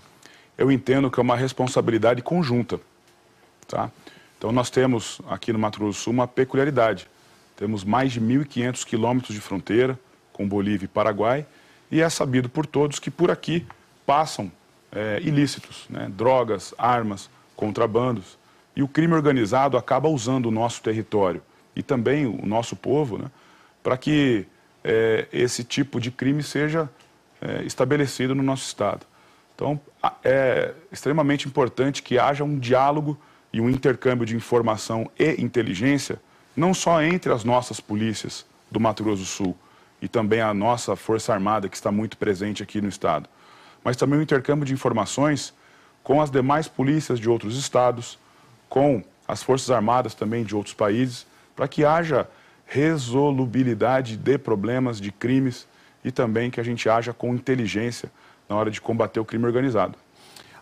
Eu 0.58 0.72
entendo 0.72 1.08
que 1.08 1.20
é 1.20 1.22
uma 1.22 1.36
responsabilidade 1.36 2.20
conjunta. 2.20 2.80
Tá? 3.68 3.92
Então, 4.42 4.50
nós 4.50 4.70
temos 4.70 5.20
aqui 5.28 5.52
no 5.52 5.58
Mato 5.60 5.78
Grosso 5.78 6.00
do 6.00 6.02
Sul 6.02 6.12
uma 6.12 6.26
peculiaridade. 6.26 7.06
Temos 7.54 7.84
mais 7.84 8.10
de 8.10 8.20
1.500 8.20 8.84
quilômetros 8.84 9.32
de 9.32 9.40
fronteira 9.40 9.96
com 10.32 10.48
Bolívia 10.48 10.86
e 10.86 10.88
Paraguai, 10.88 11.46
e 11.92 12.00
é 12.00 12.08
sabido 12.08 12.48
por 12.48 12.66
todos 12.66 12.98
que 12.98 13.08
por 13.08 13.30
aqui 13.30 13.64
passam 14.04 14.50
é, 14.90 15.20
ilícitos, 15.22 15.86
né? 15.88 16.10
drogas, 16.12 16.74
armas, 16.76 17.30
contrabandos. 17.54 18.36
E 18.74 18.82
o 18.82 18.88
crime 18.88 19.14
organizado 19.14 19.76
acaba 19.76 20.08
usando 20.08 20.46
o 20.46 20.50
nosso 20.50 20.82
território 20.82 21.40
e 21.76 21.80
também 21.80 22.26
o 22.26 22.44
nosso 22.44 22.74
povo 22.74 23.18
né? 23.18 23.30
para 23.80 23.96
que 23.96 24.44
é, 24.82 25.28
esse 25.32 25.62
tipo 25.62 26.00
de 26.00 26.10
crime 26.10 26.42
seja 26.42 26.90
é, 27.40 27.62
estabelecido 27.62 28.34
no 28.34 28.42
nosso 28.42 28.66
Estado. 28.66 29.06
Então, 29.54 29.80
é 30.24 30.74
extremamente 30.90 31.46
importante 31.46 32.02
que 32.02 32.18
haja 32.18 32.42
um 32.42 32.58
diálogo 32.58 33.16
e 33.52 33.60
um 33.60 33.68
intercâmbio 33.68 34.26
de 34.26 34.34
informação 34.34 35.10
e 35.18 35.40
inteligência, 35.42 36.20
não 36.56 36.72
só 36.72 37.02
entre 37.02 37.32
as 37.32 37.44
nossas 37.44 37.80
polícias 37.80 38.46
do 38.70 38.80
Mato 38.80 39.04
Grosso 39.04 39.22
do 39.22 39.26
Sul, 39.26 39.56
e 40.00 40.08
também 40.08 40.40
a 40.40 40.52
nossa 40.52 40.96
Força 40.96 41.32
Armada, 41.32 41.68
que 41.68 41.76
está 41.76 41.92
muito 41.92 42.16
presente 42.16 42.62
aqui 42.62 42.80
no 42.80 42.88
Estado. 42.88 43.28
Mas 43.84 43.96
também 43.96 44.18
o 44.18 44.22
intercâmbio 44.22 44.64
de 44.64 44.72
informações 44.72 45.54
com 46.02 46.20
as 46.20 46.30
demais 46.30 46.66
polícias 46.66 47.20
de 47.20 47.28
outros 47.28 47.56
estados, 47.56 48.18
com 48.68 49.04
as 49.28 49.42
Forças 49.42 49.70
Armadas 49.70 50.14
também 50.14 50.42
de 50.42 50.56
outros 50.56 50.74
países, 50.74 51.26
para 51.54 51.68
que 51.68 51.84
haja 51.84 52.28
resolubilidade 52.66 54.16
de 54.16 54.38
problemas, 54.38 55.00
de 55.00 55.12
crimes 55.12 55.68
e 56.04 56.10
também 56.10 56.50
que 56.50 56.58
a 56.58 56.64
gente 56.64 56.88
haja 56.88 57.12
com 57.12 57.34
inteligência 57.34 58.10
na 58.48 58.56
hora 58.56 58.70
de 58.70 58.80
combater 58.80 59.20
o 59.20 59.24
crime 59.24 59.44
organizado. 59.44 59.96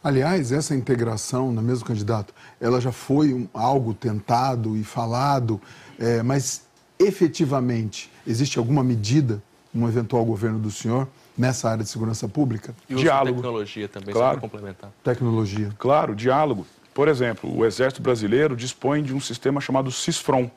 Aliás, 0.02 0.50
essa 0.50 0.74
integração, 0.74 1.52
na 1.52 1.60
mesmo 1.60 1.84
candidato, 1.84 2.32
ela 2.58 2.80
já 2.80 2.90
foi 2.90 3.34
um, 3.34 3.46
algo 3.52 3.92
tentado 3.92 4.76
e 4.76 4.82
falado, 4.82 5.60
é, 5.98 6.22
mas 6.22 6.62
efetivamente 6.98 8.10
existe 8.26 8.58
alguma 8.58 8.82
medida 8.82 9.42
no 9.72 9.86
eventual 9.86 10.24
governo 10.24 10.58
do 10.58 10.70
senhor 10.70 11.06
nessa 11.36 11.70
área 11.70 11.84
de 11.84 11.90
segurança 11.90 12.26
pública? 12.26 12.74
E 12.88 12.94
diálogo. 12.94 13.36
tecnologia 13.36 13.88
também, 13.88 14.14
claro. 14.14 14.34
só 14.34 14.40
para 14.40 14.40
complementar. 14.40 14.90
Tecnologia. 15.04 15.70
Claro, 15.78 16.14
diálogo. 16.14 16.66
Por 16.94 17.06
exemplo, 17.06 17.54
o 17.54 17.64
Exército 17.64 18.02
Brasileiro 18.02 18.56
dispõe 18.56 19.02
de 19.02 19.14
um 19.14 19.20
sistema 19.20 19.60
chamado 19.60 19.92
CISFRON, 19.92 20.50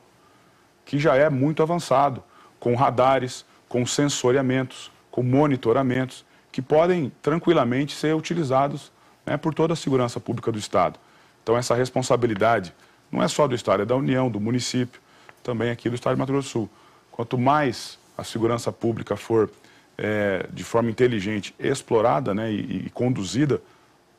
que 0.84 0.98
já 0.98 1.14
é 1.16 1.28
muito 1.28 1.62
avançado, 1.62 2.22
com 2.58 2.74
radares, 2.74 3.44
com 3.68 3.84
sensoriamentos, 3.86 4.90
com 5.10 5.22
monitoramentos, 5.22 6.24
que 6.50 6.62
podem 6.62 7.12
tranquilamente 7.22 7.94
ser 7.94 8.14
utilizados 8.14 8.90
né, 9.26 9.36
por 9.36 9.54
toda 9.54 9.72
a 9.72 9.76
segurança 9.76 10.20
pública 10.20 10.50
do 10.52 10.58
Estado. 10.58 10.98
Então, 11.42 11.56
essa 11.56 11.74
responsabilidade 11.74 12.74
não 13.10 13.22
é 13.22 13.28
só 13.28 13.46
do 13.46 13.54
Estado, 13.54 13.82
é 13.82 13.86
da 13.86 13.96
União, 13.96 14.30
do 14.30 14.40
município, 14.40 15.00
também 15.42 15.70
aqui 15.70 15.88
do 15.88 15.94
Estado 15.94 16.14
de 16.14 16.20
Mato 16.20 16.32
Grosso 16.32 16.48
do 16.48 16.52
Sul. 16.52 16.70
Quanto 17.12 17.38
mais 17.38 17.98
a 18.16 18.24
segurança 18.24 18.72
pública 18.72 19.16
for 19.16 19.50
é, 19.96 20.46
de 20.52 20.64
forma 20.64 20.90
inteligente 20.90 21.54
explorada 21.58 22.34
né, 22.34 22.50
e, 22.50 22.86
e 22.86 22.90
conduzida, 22.90 23.60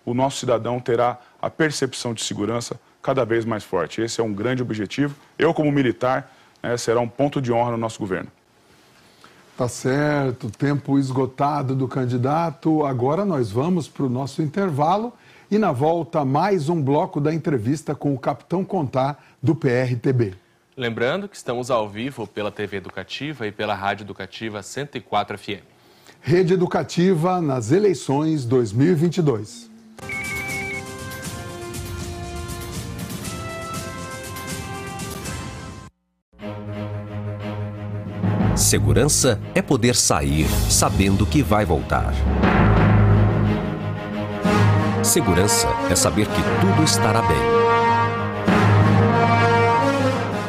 o 0.05 0.13
nosso 0.13 0.38
cidadão 0.38 0.79
terá 0.79 1.19
a 1.41 1.50
percepção 1.50 2.13
de 2.13 2.24
segurança 2.24 2.79
cada 3.01 3.25
vez 3.25 3.43
mais 3.43 3.63
forte. 3.63 4.01
Esse 4.01 4.21
é 4.21 4.24
um 4.24 4.33
grande 4.33 4.62
objetivo. 4.62 5.15
Eu, 5.38 5.53
como 5.53 5.71
militar, 5.71 6.31
né, 6.62 6.77
será 6.77 7.00
um 7.00 7.07
ponto 7.07 7.41
de 7.41 7.51
honra 7.51 7.71
no 7.71 7.77
nosso 7.77 8.00
governo. 8.00 8.31
Tá 9.57 9.69
certo, 9.69 10.50
tempo 10.50 11.00
esgotado 11.00 11.74
do 11.74 11.88
candidato. 11.88 12.85
Agora 12.85 13.24
nós 13.24 13.50
vamos 13.50 13.88
para 13.88 14.03
o 14.03 14.09
nosso 14.09 14.41
intervalo 14.41 15.13
e 15.50 15.57
na 15.57 15.71
volta 15.71 16.25
mais 16.25 16.67
um 16.67 16.81
bloco 16.81 17.21
da 17.21 17.33
entrevista 17.33 17.95
com 17.95 18.13
o 18.13 18.19
capitão 18.19 18.65
Contar 18.65 19.24
do 19.41 19.55
PRTB. 19.55 20.33
Lembrando 20.75 21.29
que 21.29 21.38
estamos 21.38 21.71
ao 21.71 21.88
vivo 21.88 22.27
pela 22.27 22.51
TV 22.51 22.75
Educativa 22.75 23.47
e 23.47 23.51
pela 23.51 23.74
Rádio 23.74 24.03
Educativa 24.03 24.62
104 24.62 25.38
FM. 25.38 25.63
Rede 26.19 26.53
Educativa 26.53 27.39
nas 27.39 27.71
eleições 27.71 28.43
2022. 28.43 29.75
Segurança 38.55 39.38
é 39.53 39.62
poder 39.62 39.97
sair 39.97 40.47
sabendo 40.69 41.25
que 41.25 41.43
vai 41.43 41.65
voltar. 41.65 42.13
Segurança 45.03 45.67
é 45.91 45.95
saber 45.95 46.25
que 46.25 46.41
tudo 46.62 46.81
estará 46.81 47.21
bem. 47.21 47.38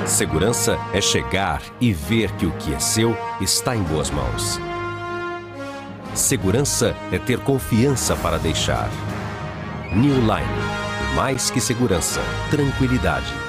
Segurança 0.06 0.78
é 0.94 1.00
chegar 1.00 1.60
e 1.80 1.92
ver 1.92 2.30
que 2.36 2.46
o 2.46 2.52
que 2.52 2.72
é 2.72 2.78
seu 2.78 3.16
está 3.40 3.74
em 3.74 3.82
boas 3.82 4.08
mãos. 4.08 4.60
Segurança 6.14 6.94
é 7.10 7.18
ter 7.18 7.40
confiança 7.40 8.14
para 8.14 8.38
deixar. 8.38 8.88
New 9.92 10.14
Line. 10.20 11.16
Mais 11.16 11.50
que 11.50 11.60
segurança, 11.60 12.20
tranquilidade. 12.50 13.45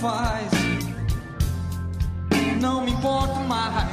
Faz, 0.00 0.50
não 2.58 2.82
me 2.82 2.92
importo 2.92 3.38
mais. 3.40 3.86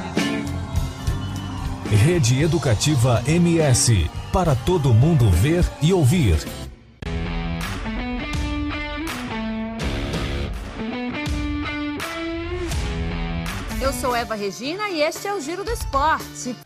Rede 1.90 2.42
Educativa 2.42 3.22
MS. 3.26 4.10
Para 4.32 4.54
todo 4.54 4.94
mundo 4.94 5.30
ver 5.30 5.64
e 5.82 5.92
ouvir. 5.92 6.38
Eu 13.82 13.92
sou 13.92 14.16
Eva 14.16 14.34
Regina 14.34 14.88
e 14.88 15.02
este 15.02 15.28
é 15.28 15.34
o 15.34 15.40
Giro 15.40 15.62
do 15.62 15.70
Esporte. 15.70 16.56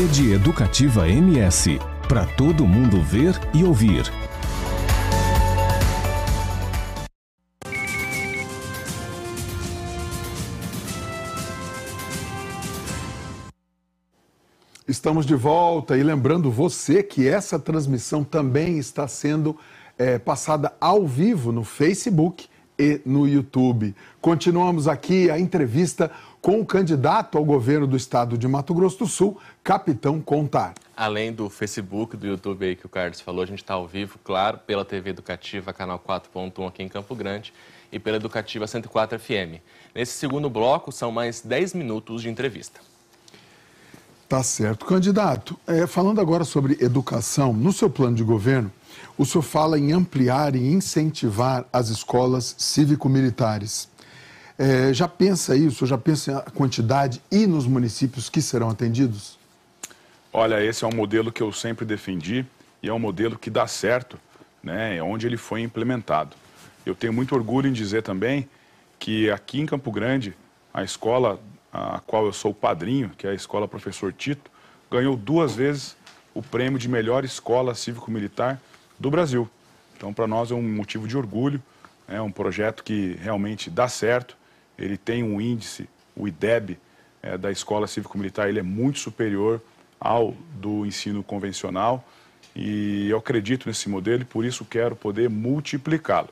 Rede 0.00 0.32
Educativa 0.32 1.06
MS. 1.06 1.78
Para 2.08 2.24
todo 2.24 2.66
mundo 2.66 3.02
ver 3.02 3.38
e 3.52 3.62
ouvir. 3.62 4.10
Estamos 14.88 15.26
de 15.26 15.34
volta 15.34 15.98
e 15.98 16.02
lembrando 16.02 16.50
você 16.50 17.02
que 17.02 17.28
essa 17.28 17.58
transmissão 17.58 18.24
também 18.24 18.78
está 18.78 19.06
sendo 19.06 19.54
é, 19.98 20.18
passada 20.18 20.72
ao 20.80 21.06
vivo 21.06 21.52
no 21.52 21.62
Facebook 21.62 22.48
e 22.78 23.02
no 23.04 23.28
YouTube. 23.28 23.94
Continuamos 24.22 24.88
aqui 24.88 25.30
a 25.30 25.38
entrevista 25.38 26.10
com 26.40 26.60
o 26.60 26.66
candidato 26.66 27.36
ao 27.36 27.44
governo 27.44 27.86
do 27.86 27.96
estado 27.96 28.38
de 28.38 28.48
Mato 28.48 28.72
Grosso 28.74 28.98
do 29.00 29.06
Sul, 29.06 29.38
Capitão 29.62 30.20
Contar. 30.20 30.74
Além 30.96 31.32
do 31.32 31.50
Facebook, 31.50 32.16
do 32.16 32.26
YouTube 32.26 32.64
aí 32.64 32.76
que 32.76 32.86
o 32.86 32.88
Carlos 32.88 33.20
falou, 33.20 33.42
a 33.42 33.46
gente 33.46 33.62
está 33.62 33.74
ao 33.74 33.86
vivo, 33.86 34.18
claro, 34.24 34.58
pela 34.58 34.84
TV 34.84 35.10
Educativa, 35.10 35.72
canal 35.72 35.98
4.1 35.98 36.66
aqui 36.66 36.82
em 36.82 36.88
Campo 36.88 37.14
Grande 37.14 37.52
e 37.92 37.98
pela 37.98 38.16
Educativa 38.16 38.66
104 38.66 39.18
FM. 39.18 39.60
Nesse 39.94 40.12
segundo 40.12 40.48
bloco, 40.48 40.90
são 40.90 41.10
mais 41.10 41.40
10 41.40 41.74
minutos 41.74 42.22
de 42.22 42.28
entrevista. 42.28 42.80
Tá 44.28 44.42
certo. 44.42 44.86
Candidato, 44.86 45.58
é, 45.66 45.86
falando 45.88 46.20
agora 46.20 46.44
sobre 46.44 46.78
educação, 46.80 47.52
no 47.52 47.72
seu 47.72 47.90
plano 47.90 48.14
de 48.14 48.22
governo, 48.22 48.70
o 49.18 49.26
senhor 49.26 49.42
fala 49.42 49.78
em 49.78 49.92
ampliar 49.92 50.54
e 50.54 50.72
incentivar 50.72 51.66
as 51.72 51.88
escolas 51.88 52.54
cívico-militares. 52.56 53.89
É, 54.62 54.92
já 54.92 55.08
pensa 55.08 55.56
isso? 55.56 55.86
Já 55.86 55.96
pensa 55.96 56.40
a 56.40 56.50
quantidade 56.50 57.22
e 57.32 57.46
nos 57.46 57.66
municípios 57.66 58.28
que 58.28 58.42
serão 58.42 58.68
atendidos? 58.68 59.38
Olha, 60.30 60.62
esse 60.62 60.84
é 60.84 60.86
um 60.86 60.94
modelo 60.94 61.32
que 61.32 61.42
eu 61.42 61.50
sempre 61.50 61.86
defendi 61.86 62.44
e 62.82 62.88
é 62.90 62.92
um 62.92 62.98
modelo 62.98 63.38
que 63.38 63.48
dá 63.48 63.66
certo, 63.66 64.18
né, 64.62 65.02
onde 65.02 65.26
ele 65.26 65.38
foi 65.38 65.62
implementado. 65.62 66.36
Eu 66.84 66.94
tenho 66.94 67.10
muito 67.10 67.34
orgulho 67.34 67.68
em 67.68 67.72
dizer 67.72 68.02
também 68.02 68.46
que 68.98 69.30
aqui 69.30 69.62
em 69.62 69.64
Campo 69.64 69.90
Grande, 69.90 70.36
a 70.74 70.84
escola 70.84 71.40
a 71.72 71.98
qual 72.06 72.26
eu 72.26 72.32
sou 72.34 72.52
padrinho, 72.52 73.12
que 73.16 73.26
é 73.26 73.30
a 73.30 73.34
Escola 73.34 73.66
Professor 73.66 74.12
Tito, 74.12 74.50
ganhou 74.90 75.16
duas 75.16 75.54
vezes 75.54 75.96
o 76.34 76.42
prêmio 76.42 76.78
de 76.78 76.86
melhor 76.86 77.24
escola 77.24 77.74
cívico-militar 77.74 78.60
do 78.98 79.10
Brasil. 79.10 79.48
Então, 79.96 80.12
para 80.12 80.26
nós 80.26 80.50
é 80.50 80.54
um 80.54 80.62
motivo 80.62 81.08
de 81.08 81.16
orgulho, 81.16 81.62
é 82.06 82.20
um 82.20 82.30
projeto 82.30 82.84
que 82.84 83.16
realmente 83.22 83.70
dá 83.70 83.88
certo. 83.88 84.36
Ele 84.80 84.96
tem 84.96 85.22
um 85.22 85.40
índice, 85.40 85.88
o 86.16 86.26
IDEB, 86.26 86.78
é, 87.22 87.36
da 87.36 87.50
escola 87.50 87.86
cívico-militar, 87.86 88.48
ele 88.48 88.58
é 88.58 88.62
muito 88.62 88.98
superior 88.98 89.60
ao 90.00 90.34
do 90.54 90.86
ensino 90.86 91.22
convencional 91.22 92.02
e 92.56 93.08
eu 93.10 93.18
acredito 93.18 93.68
nesse 93.68 93.88
modelo 93.88 94.22
e 94.22 94.24
por 94.24 94.44
isso 94.44 94.64
quero 94.64 94.96
poder 94.96 95.28
multiplicá-lo. 95.28 96.30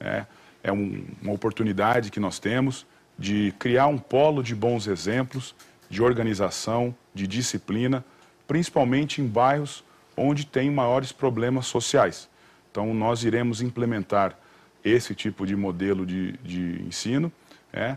É, 0.00 0.24
é 0.62 0.72
um, 0.72 1.04
uma 1.20 1.32
oportunidade 1.32 2.10
que 2.10 2.18
nós 2.18 2.38
temos 2.38 2.86
de 3.18 3.52
criar 3.58 3.86
um 3.86 3.98
polo 3.98 4.42
de 4.42 4.54
bons 4.54 4.86
exemplos, 4.86 5.54
de 5.90 6.02
organização, 6.02 6.94
de 7.14 7.26
disciplina, 7.26 8.02
principalmente 8.48 9.20
em 9.20 9.26
bairros 9.26 9.84
onde 10.16 10.46
tem 10.46 10.70
maiores 10.70 11.12
problemas 11.12 11.66
sociais. 11.66 12.28
Então, 12.70 12.94
nós 12.94 13.24
iremos 13.24 13.60
implementar 13.60 14.38
esse 14.84 15.14
tipo 15.14 15.46
de 15.46 15.54
modelo 15.54 16.06
de, 16.06 16.32
de 16.38 16.82
ensino, 16.82 17.30
é, 17.72 17.96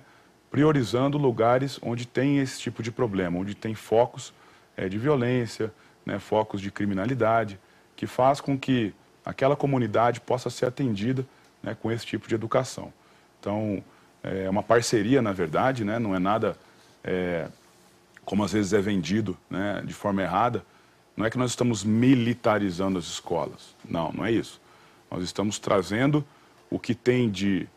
priorizando 0.51 1.18
lugares 1.18 1.80
onde 1.82 2.06
tem 2.06 2.39
esse 2.39 2.60
tipo 2.60 2.84
de 2.84 2.92
problema, 2.92 3.39
onde 3.39 3.56
tem 3.56 3.74
focos 3.74 4.34
é, 4.77 4.88
de 4.88 4.98
violência, 4.98 5.74
né, 6.06 6.20
focos 6.20 6.62
de 6.62 6.72
criminalidade, 6.72 7.60
que 7.96 8.06
faz 8.06 8.39
com 8.39 8.58
que 8.58 8.94
aquela 9.25 9.56
comunidade 9.56 10.20
possa 10.22 10.50
ser 10.50 10.65
atendida 10.65 11.25
né, 11.62 11.75
com 11.80 11.92
esse 11.92 12.06
tipo 12.06 12.27
de 12.27 12.36
educação. 12.36 12.94
Então, 13.39 13.84
é 14.24 14.50
uma 14.50 14.63
parceria, 14.63 15.22
na 15.22 15.34
verdade, 15.34 15.84
né? 15.84 16.00
não 16.00 16.15
é 16.15 16.20
nada 16.20 16.58
é, 17.03 17.48
como 18.24 18.44
às 18.44 18.53
vezes 18.53 18.72
é 18.74 18.82
vendido 18.82 19.38
né, 19.50 19.84
de 19.86 19.94
forma 19.94 20.22
errada. 20.22 20.63
Não 21.15 21.25
é 21.25 21.30
que 21.30 21.38
nós 21.38 21.51
estamos 21.51 21.84
militarizando 21.84 22.98
as 22.98 23.06
escolas. 23.06 23.75
Não, 23.88 24.12
não 24.13 24.25
é 24.25 24.32
isso. 24.32 24.62
Nós 25.12 25.24
estamos 25.24 25.60
trazendo 25.60 26.25
o 26.70 26.80
que 26.80 26.96
tem 26.96 27.30
de 27.30 27.68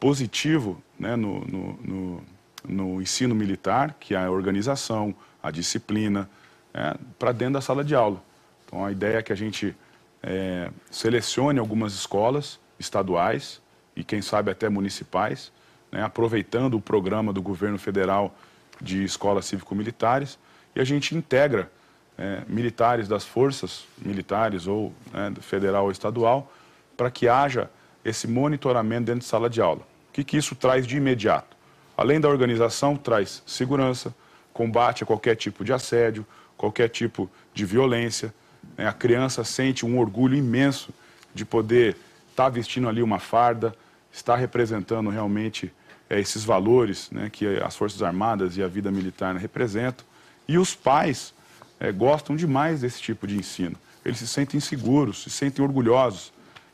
positivo 0.00 0.82
né, 1.00 1.16
no, 1.16 1.40
no, 1.46 1.72
no, 1.82 2.22
no 2.68 3.02
ensino 3.02 3.34
militar, 3.34 3.96
que 3.98 4.14
é 4.14 4.18
a 4.18 4.30
organização, 4.30 5.14
a 5.42 5.50
disciplina, 5.50 6.28
é, 6.74 6.94
para 7.18 7.32
dentro 7.32 7.54
da 7.54 7.60
sala 7.60 7.82
de 7.82 7.94
aula. 7.94 8.22
Então, 8.66 8.84
a 8.84 8.92
ideia 8.92 9.16
é 9.16 9.22
que 9.22 9.32
a 9.32 9.36
gente 9.36 9.74
é, 10.22 10.70
selecione 10.90 11.58
algumas 11.58 11.94
escolas 11.94 12.60
estaduais 12.78 13.60
e, 13.96 14.04
quem 14.04 14.20
sabe, 14.20 14.50
até 14.50 14.68
municipais, 14.68 15.50
né, 15.90 16.02
aproveitando 16.02 16.74
o 16.74 16.80
programa 16.80 17.32
do 17.32 17.42
governo 17.42 17.78
federal 17.78 18.36
de 18.80 19.02
escolas 19.02 19.46
cívico-militares, 19.46 20.38
e 20.76 20.80
a 20.80 20.84
gente 20.84 21.16
integra 21.16 21.70
é, 22.16 22.42
militares 22.46 23.08
das 23.08 23.24
forças 23.24 23.86
militares, 23.98 24.66
ou 24.66 24.92
né, 25.12 25.32
federal 25.40 25.84
ou 25.84 25.90
estadual, 25.90 26.52
para 26.96 27.10
que 27.10 27.26
haja 27.26 27.70
esse 28.04 28.28
monitoramento 28.28 29.06
dentro 29.06 29.20
de 29.20 29.26
sala 29.26 29.48
de 29.50 29.60
aula. 29.60 29.89
O 30.10 30.12
que, 30.12 30.24
que 30.24 30.36
isso 30.36 30.56
traz 30.56 30.86
de 30.86 30.96
imediato? 30.96 31.56
Além 31.96 32.20
da 32.20 32.28
organização, 32.28 32.96
traz 32.96 33.44
segurança, 33.46 34.12
combate 34.52 35.04
a 35.04 35.06
qualquer 35.06 35.36
tipo 35.36 35.64
de 35.64 35.72
assédio, 35.72 36.26
qualquer 36.56 36.88
tipo 36.88 37.30
de 37.54 37.64
violência. 37.64 38.34
Né? 38.76 38.88
A 38.88 38.92
criança 38.92 39.44
sente 39.44 39.86
um 39.86 40.00
orgulho 40.00 40.34
imenso 40.34 40.92
de 41.32 41.44
poder 41.44 41.96
estar 42.28 42.44
tá 42.44 42.48
vestindo 42.48 42.88
ali 42.88 43.02
uma 43.02 43.20
farda, 43.20 43.72
estar 44.12 44.34
representando 44.34 45.10
realmente 45.10 45.72
é, 46.08 46.18
esses 46.18 46.42
valores 46.42 47.08
né, 47.12 47.30
que 47.30 47.46
as 47.58 47.76
Forças 47.76 48.02
Armadas 48.02 48.56
e 48.56 48.62
a 48.64 48.66
vida 48.66 48.90
militar 48.90 49.36
representam. 49.36 50.04
E 50.48 50.58
os 50.58 50.74
pais 50.74 51.32
é, 51.78 51.92
gostam 51.92 52.34
demais 52.34 52.80
desse 52.80 53.00
tipo 53.00 53.28
de 53.28 53.36
ensino. 53.36 53.76
Eles 54.04 54.18
se 54.18 54.26
sentem 54.26 54.58
seguros, 54.58 55.22
se 55.22 55.30
sentem 55.30 55.64
orgulhosos. 55.64 56.32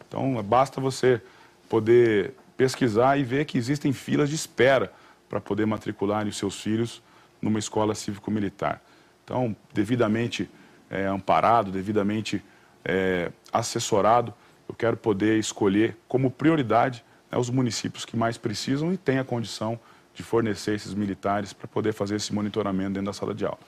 Então, 0.09 0.43
basta 0.43 0.81
você 0.81 1.21
poder 1.69 2.33
pesquisar 2.57 3.19
e 3.19 3.25
ver 3.25 3.45
que 3.45 3.59
existem 3.59 3.93
filas 3.93 4.29
de 4.29 4.35
espera 4.35 4.93
para 5.29 5.41
poder 5.41 5.67
matricular 5.67 6.27
os 6.27 6.37
seus 6.37 6.61
filhos 6.61 7.03
numa 7.41 7.59
escola 7.59 7.95
cívico-militar. 7.95 8.81
Então, 9.25 9.55
devidamente 9.75 10.49
é, 10.89 11.07
amparado, 11.07 11.71
devidamente 11.71 12.43
é, 12.85 13.31
assessorado, 13.53 14.33
eu 14.69 14.75
quero 14.75 14.97
poder 14.97 15.39
escolher 15.39 15.97
como 16.09 16.31
prioridade 16.31 17.05
né, 17.31 17.39
os 17.39 17.51
municípios 17.51 18.05
que 18.05 18.17
mais 18.17 18.39
precisam 18.39 18.93
e 18.93 18.97
têm 18.97 19.19
a 19.19 19.25
condição 19.25 19.79
de 20.15 20.23
fornecer 20.23 20.75
esses 20.75 20.95
militares 20.95 21.53
para 21.53 21.69
poder 21.69 21.93
fazer 21.93 22.17
esse 22.17 22.33
monitoramento 22.33 22.95
dentro 22.95 23.07
da 23.07 23.13
sala 23.13 23.35
de 23.35 23.45
aula. 23.45 23.59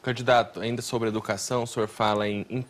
Candidato, 0.00 0.60
ainda 0.60 0.80
sobre 0.80 1.08
educação, 1.08 1.64
o 1.64 1.66
senhor 1.66 1.88
fala 1.88 2.28
em, 2.28 2.46
em, 2.48 2.64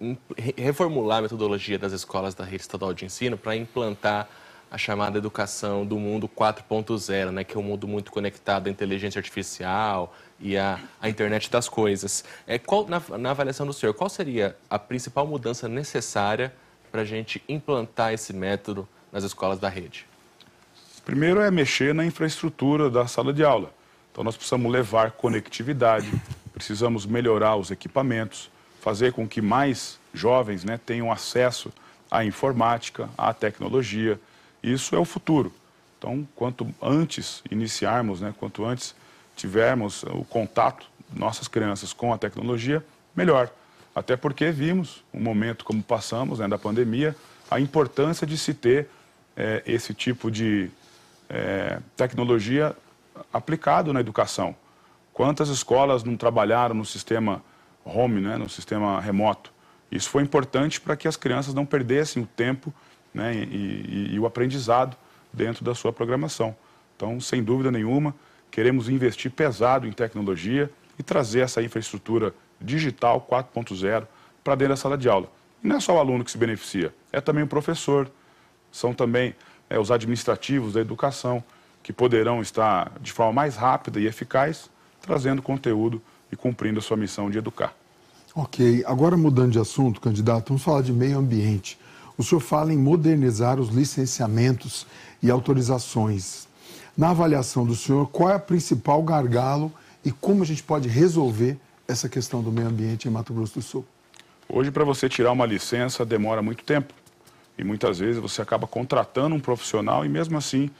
em 0.00 0.18
reformular 0.58 1.18
a 1.18 1.22
metodologia 1.22 1.78
das 1.78 1.92
escolas 1.92 2.34
da 2.34 2.44
rede 2.44 2.62
estadual 2.62 2.92
de 2.92 3.04
ensino 3.04 3.38
para 3.38 3.56
implantar 3.56 4.28
a 4.76 4.78
chamada 4.78 5.16
educação 5.16 5.86
do 5.86 5.98
mundo 5.98 6.28
4.0, 6.28 7.30
né, 7.30 7.44
que 7.44 7.56
é 7.56 7.58
um 7.58 7.62
mundo 7.62 7.88
muito 7.88 8.12
conectado 8.12 8.66
à 8.66 8.70
inteligência 8.70 9.18
artificial 9.18 10.14
e 10.38 10.58
à, 10.58 10.78
à 11.00 11.08
internet 11.08 11.50
das 11.50 11.66
coisas. 11.66 12.22
É, 12.46 12.58
qual, 12.58 12.86
na, 12.86 13.00
na 13.16 13.30
avaliação 13.30 13.66
do 13.66 13.72
senhor, 13.72 13.94
qual 13.94 14.10
seria 14.10 14.54
a 14.68 14.78
principal 14.78 15.26
mudança 15.26 15.66
necessária 15.66 16.52
para 16.92 17.00
a 17.00 17.04
gente 17.06 17.42
implantar 17.48 18.12
esse 18.12 18.34
método 18.34 18.86
nas 19.10 19.24
escolas 19.24 19.58
da 19.58 19.70
rede? 19.70 20.06
Primeiro 21.06 21.40
é 21.40 21.50
mexer 21.50 21.94
na 21.94 22.04
infraestrutura 22.04 22.90
da 22.90 23.06
sala 23.06 23.32
de 23.32 23.42
aula. 23.42 23.72
Então 24.12 24.22
nós 24.22 24.36
precisamos 24.36 24.70
levar 24.70 25.12
conectividade, 25.12 26.12
precisamos 26.52 27.06
melhorar 27.06 27.56
os 27.56 27.70
equipamentos, 27.70 28.50
fazer 28.82 29.14
com 29.14 29.26
que 29.26 29.40
mais 29.40 29.98
jovens 30.12 30.64
né, 30.64 30.78
tenham 30.84 31.10
acesso 31.10 31.72
à 32.10 32.26
informática, 32.26 33.08
à 33.16 33.32
tecnologia. 33.32 34.20
Isso 34.62 34.94
é 34.94 34.98
o 34.98 35.04
futuro. 35.04 35.52
Então, 35.98 36.26
quanto 36.34 36.72
antes 36.80 37.42
iniciarmos, 37.50 38.20
né, 38.20 38.34
quanto 38.38 38.64
antes 38.64 38.94
tivermos 39.34 40.02
o 40.04 40.24
contato 40.24 40.86
nossas 41.14 41.48
crianças 41.48 41.92
com 41.92 42.12
a 42.12 42.18
tecnologia, 42.18 42.84
melhor. 43.14 43.50
Até 43.94 44.16
porque 44.16 44.50
vimos 44.50 45.04
um 45.12 45.20
momento 45.20 45.64
como 45.64 45.82
passamos 45.82 46.38
né, 46.38 46.48
da 46.48 46.58
pandemia, 46.58 47.16
a 47.50 47.60
importância 47.60 48.26
de 48.26 48.36
se 48.36 48.52
ter 48.52 48.88
é, 49.36 49.62
esse 49.66 49.94
tipo 49.94 50.30
de 50.30 50.70
é, 51.28 51.80
tecnologia 51.96 52.76
aplicado 53.32 53.92
na 53.92 54.00
educação. 54.00 54.54
Quantas 55.12 55.48
escolas 55.48 56.04
não 56.04 56.16
trabalharam 56.16 56.74
no 56.74 56.84
sistema 56.84 57.42
home, 57.84 58.20
né, 58.20 58.36
no 58.36 58.48
sistema 58.48 59.00
remoto? 59.00 59.52
Isso 59.90 60.10
foi 60.10 60.22
importante 60.22 60.80
para 60.80 60.96
que 60.96 61.06
as 61.08 61.16
crianças 61.16 61.54
não 61.54 61.64
perdessem 61.64 62.22
o 62.22 62.26
tempo 62.26 62.74
né, 63.16 63.34
e, 63.34 63.38
e, 63.38 64.14
e 64.14 64.20
o 64.20 64.26
aprendizado 64.26 64.94
dentro 65.32 65.64
da 65.64 65.74
sua 65.74 65.92
programação. 65.92 66.54
Então, 66.94 67.18
sem 67.18 67.42
dúvida 67.42 67.70
nenhuma, 67.70 68.14
queremos 68.50 68.88
investir 68.88 69.30
pesado 69.30 69.86
em 69.86 69.92
tecnologia 69.92 70.70
e 70.98 71.02
trazer 71.02 71.40
essa 71.40 71.62
infraestrutura 71.62 72.34
digital 72.60 73.26
4.0 73.28 74.06
para 74.44 74.54
dentro 74.54 74.74
da 74.74 74.76
sala 74.76 74.98
de 74.98 75.08
aula. 75.08 75.28
E 75.64 75.66
não 75.66 75.76
é 75.76 75.80
só 75.80 75.96
o 75.96 75.98
aluno 75.98 76.24
que 76.24 76.30
se 76.30 76.38
beneficia, 76.38 76.94
é 77.10 77.20
também 77.20 77.42
o 77.42 77.46
professor, 77.46 78.10
são 78.70 78.92
também 78.92 79.34
é, 79.68 79.78
os 79.78 79.90
administrativos 79.90 80.74
da 80.74 80.80
educação, 80.80 81.42
que 81.82 81.92
poderão 81.92 82.42
estar 82.42 82.92
de 83.00 83.12
forma 83.12 83.32
mais 83.32 83.56
rápida 83.56 83.98
e 83.98 84.06
eficaz 84.06 84.70
trazendo 85.00 85.40
conteúdo 85.40 86.02
e 86.30 86.36
cumprindo 86.36 86.80
a 86.80 86.82
sua 86.82 86.96
missão 86.96 87.30
de 87.30 87.38
educar. 87.38 87.74
Ok, 88.34 88.84
agora 88.86 89.16
mudando 89.16 89.52
de 89.52 89.58
assunto, 89.58 90.00
candidato, 90.00 90.48
vamos 90.48 90.62
falar 90.62 90.82
de 90.82 90.92
meio 90.92 91.16
ambiente. 91.16 91.78
O 92.18 92.24
senhor 92.24 92.40
fala 92.40 92.72
em 92.72 92.78
modernizar 92.78 93.60
os 93.60 93.68
licenciamentos 93.68 94.86
e 95.22 95.30
autorizações. 95.30 96.48
Na 96.96 97.10
avaliação 97.10 97.66
do 97.66 97.74
senhor, 97.74 98.08
qual 98.08 98.30
é 98.30 98.36
o 98.36 98.40
principal 98.40 99.02
gargalo 99.02 99.72
e 100.04 100.10
como 100.10 100.42
a 100.42 100.46
gente 100.46 100.62
pode 100.62 100.88
resolver 100.88 101.58
essa 101.86 102.08
questão 102.08 102.42
do 102.42 102.50
meio 102.50 102.68
ambiente 102.68 103.06
em 103.06 103.10
Mato 103.10 103.34
Grosso 103.34 103.54
do 103.54 103.62
Sul? 103.62 103.84
Hoje, 104.48 104.70
para 104.70 104.84
você 104.84 105.08
tirar 105.08 105.32
uma 105.32 105.44
licença, 105.44 106.06
demora 106.06 106.40
muito 106.40 106.64
tempo. 106.64 106.94
E 107.58 107.64
muitas 107.64 107.98
vezes 107.98 108.20
você 108.20 108.40
acaba 108.40 108.66
contratando 108.66 109.34
um 109.34 109.40
profissional 109.40 110.04
e, 110.04 110.08
mesmo 110.08 110.38
assim, 110.38 110.70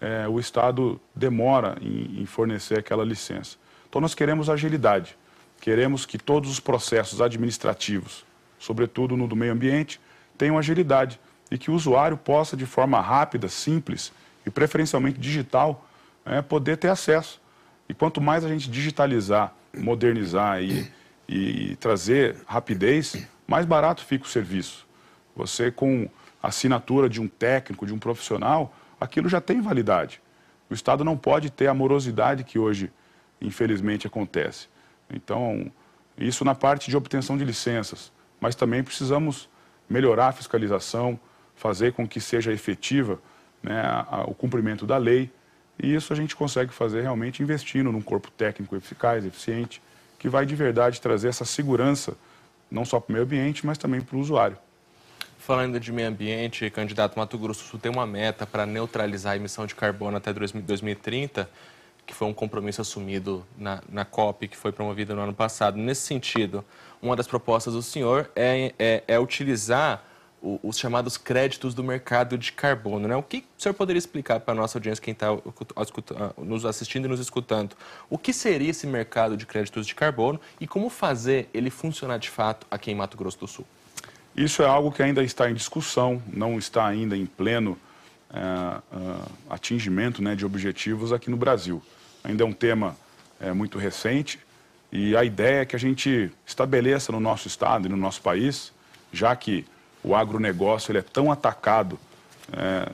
é, 0.00 0.28
o 0.28 0.38
Estado 0.38 1.00
demora 1.14 1.76
em, 1.80 2.20
em 2.20 2.26
fornecer 2.26 2.78
aquela 2.78 3.04
licença. 3.04 3.56
Então, 3.88 4.00
nós 4.00 4.14
queremos 4.14 4.48
agilidade. 4.48 5.16
Queremos 5.60 6.04
que 6.04 6.18
todos 6.18 6.50
os 6.50 6.60
processos 6.60 7.20
administrativos, 7.20 8.24
sobretudo 8.58 9.16
no 9.16 9.26
do 9.26 9.34
meio 9.34 9.52
ambiente, 9.52 10.00
tenham 10.36 10.58
agilidade 10.58 11.20
e 11.50 11.58
que 11.58 11.70
o 11.70 11.74
usuário 11.74 12.16
possa, 12.16 12.56
de 12.56 12.66
forma 12.66 13.00
rápida, 13.00 13.48
simples 13.48 14.12
e 14.46 14.50
preferencialmente 14.50 15.18
digital, 15.18 15.86
é, 16.24 16.42
poder 16.42 16.76
ter 16.76 16.88
acesso. 16.88 17.40
E 17.88 17.94
quanto 17.94 18.20
mais 18.20 18.44
a 18.44 18.48
gente 18.48 18.70
digitalizar, 18.70 19.54
modernizar 19.76 20.62
e, 20.62 20.90
e, 21.28 21.76
trazer 21.76 22.36
rapidez, 22.46 23.26
mais 23.46 23.66
barato 23.66 24.04
fica 24.04 24.24
o 24.24 24.28
serviço. 24.28 24.86
Você, 25.36 25.70
com 25.70 26.08
assinatura 26.42 27.08
de 27.08 27.20
um 27.20 27.28
técnico, 27.28 27.86
de 27.86 27.92
um 27.92 27.98
profissional, 27.98 28.74
aquilo 29.00 29.28
já 29.28 29.40
tem 29.40 29.60
validade. 29.60 30.20
O 30.70 30.74
Estado 30.74 31.04
não 31.04 31.16
pode 31.16 31.50
ter 31.50 31.66
a 31.66 31.74
morosidade 31.74 32.44
que 32.44 32.58
hoje, 32.58 32.90
infelizmente, 33.40 34.06
acontece. 34.06 34.68
Então, 35.10 35.70
isso 36.16 36.44
na 36.44 36.54
parte 36.54 36.90
de 36.90 36.96
obtenção 36.96 37.36
de 37.36 37.44
licenças, 37.44 38.12
mas 38.40 38.54
também 38.54 38.82
precisamos 38.82 39.48
melhorar 39.88 40.28
a 40.28 40.32
fiscalização, 40.32 41.18
fazer 41.56 41.92
com 41.92 42.06
que 42.06 42.20
seja 42.20 42.52
efetiva 42.52 43.18
né, 43.62 43.80
a, 43.82 44.24
o 44.26 44.34
cumprimento 44.34 44.86
da 44.86 44.96
lei. 44.96 45.30
E 45.82 45.94
isso 45.94 46.12
a 46.12 46.16
gente 46.16 46.36
consegue 46.36 46.72
fazer 46.72 47.02
realmente 47.02 47.42
investindo 47.42 47.90
num 47.90 48.02
corpo 48.02 48.30
técnico 48.30 48.76
eficaz, 48.76 49.24
eficiente, 49.24 49.82
que 50.18 50.28
vai 50.28 50.46
de 50.46 50.54
verdade 50.54 51.00
trazer 51.00 51.28
essa 51.28 51.44
segurança, 51.44 52.16
não 52.70 52.84
só 52.84 53.00
para 53.00 53.10
o 53.10 53.12
meio 53.12 53.24
ambiente, 53.24 53.66
mas 53.66 53.76
também 53.76 54.00
para 54.00 54.16
o 54.16 54.20
usuário. 54.20 54.56
Falando 55.38 55.78
de 55.78 55.92
meio 55.92 56.08
ambiente, 56.08 56.70
candidato 56.70 57.18
Mato 57.18 57.36
Grosso 57.36 57.64
Sul 57.64 57.78
tem 57.78 57.92
uma 57.92 58.06
meta 58.06 58.46
para 58.46 58.64
neutralizar 58.64 59.34
a 59.34 59.36
emissão 59.36 59.66
de 59.66 59.74
carbono 59.74 60.16
até 60.16 60.32
2030, 60.32 61.50
que 62.06 62.14
foi 62.14 62.28
um 62.28 62.34
compromisso 62.34 62.80
assumido 62.80 63.44
na, 63.56 63.82
na 63.88 64.04
COP, 64.04 64.48
que 64.48 64.56
foi 64.56 64.72
promovida 64.72 65.14
no 65.14 65.22
ano 65.22 65.34
passado. 65.34 65.76
Nesse 65.76 66.02
sentido, 66.02 66.64
uma 67.00 67.16
das 67.16 67.26
propostas 67.26 67.74
do 67.74 67.82
senhor 67.82 68.30
é, 68.34 68.72
é, 68.78 69.04
é 69.06 69.18
utilizar 69.18 70.04
o, 70.44 70.60
os 70.62 70.78
chamados 70.78 71.16
créditos 71.16 71.74
do 71.74 71.82
mercado 71.82 72.36
de 72.36 72.52
carbono. 72.52 73.08
Né? 73.08 73.16
O 73.16 73.22
que 73.22 73.38
o 73.58 73.62
senhor 73.62 73.74
poderia 73.74 73.98
explicar 73.98 74.40
para 74.40 74.52
a 74.52 74.56
nossa 74.56 74.76
audiência, 74.76 75.02
quem 75.02 75.12
está 75.12 75.28
nos 76.36 76.66
assistindo 76.66 77.06
e 77.06 77.08
nos 77.08 77.18
escutando, 77.18 77.74
o 78.10 78.18
que 78.18 78.32
seria 78.32 78.70
esse 78.70 78.86
mercado 78.86 79.36
de 79.36 79.46
créditos 79.46 79.86
de 79.86 79.94
carbono 79.94 80.38
e 80.60 80.66
como 80.66 80.90
fazer 80.90 81.48
ele 81.54 81.70
funcionar 81.70 82.18
de 82.18 82.28
fato 82.28 82.66
aqui 82.70 82.90
em 82.90 82.94
Mato 82.94 83.16
Grosso 83.16 83.38
do 83.40 83.48
Sul? 83.48 83.66
Isso 84.36 84.62
é 84.62 84.66
algo 84.66 84.92
que 84.92 85.02
ainda 85.02 85.22
está 85.22 85.48
em 85.48 85.54
discussão, 85.54 86.20
não 86.26 86.58
está 86.58 86.86
ainda 86.86 87.16
em 87.16 87.24
pleno 87.24 87.78
é, 88.32 88.38
é, 88.38 88.80
atingimento 89.48 90.20
né, 90.20 90.34
de 90.34 90.44
objetivos 90.44 91.12
aqui 91.12 91.30
no 91.30 91.36
Brasil. 91.36 91.80
Ainda 92.24 92.42
é 92.42 92.46
um 92.46 92.52
tema 92.52 92.96
é, 93.38 93.52
muito 93.52 93.78
recente 93.78 94.40
e 94.90 95.14
a 95.16 95.22
ideia 95.22 95.60
é 95.60 95.64
que 95.64 95.76
a 95.76 95.78
gente 95.78 96.30
estabeleça 96.46 97.12
no 97.12 97.20
nosso 97.20 97.46
estado 97.46 97.86
e 97.86 97.90
no 97.90 97.96
nosso 97.96 98.22
país, 98.22 98.72
já 99.12 99.34
que 99.36 99.66
o 100.02 100.14
agronegócio 100.14 100.90
ele 100.90 100.98
é 100.98 101.02
tão 101.02 101.30
atacado 101.30 101.98
é, 102.52 102.90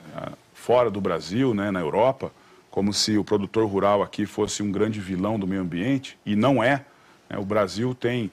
fora 0.53 0.89
do 0.89 0.99
Brasil, 0.99 1.53
né, 1.53 1.71
na 1.71 1.79
Europa, 1.79 2.31
como 2.69 2.93
se 2.93 3.17
o 3.17 3.23
produtor 3.23 3.65
rural 3.67 4.01
aqui 4.01 4.25
fosse 4.25 4.61
um 4.61 4.71
grande 4.71 4.99
vilão 4.99 5.39
do 5.39 5.47
meio 5.47 5.61
ambiente, 5.61 6.17
e 6.25 6.35
não 6.35 6.63
é. 6.63 6.85
Né, 7.29 7.37
o 7.37 7.45
Brasil 7.45 7.95
tem 7.95 8.31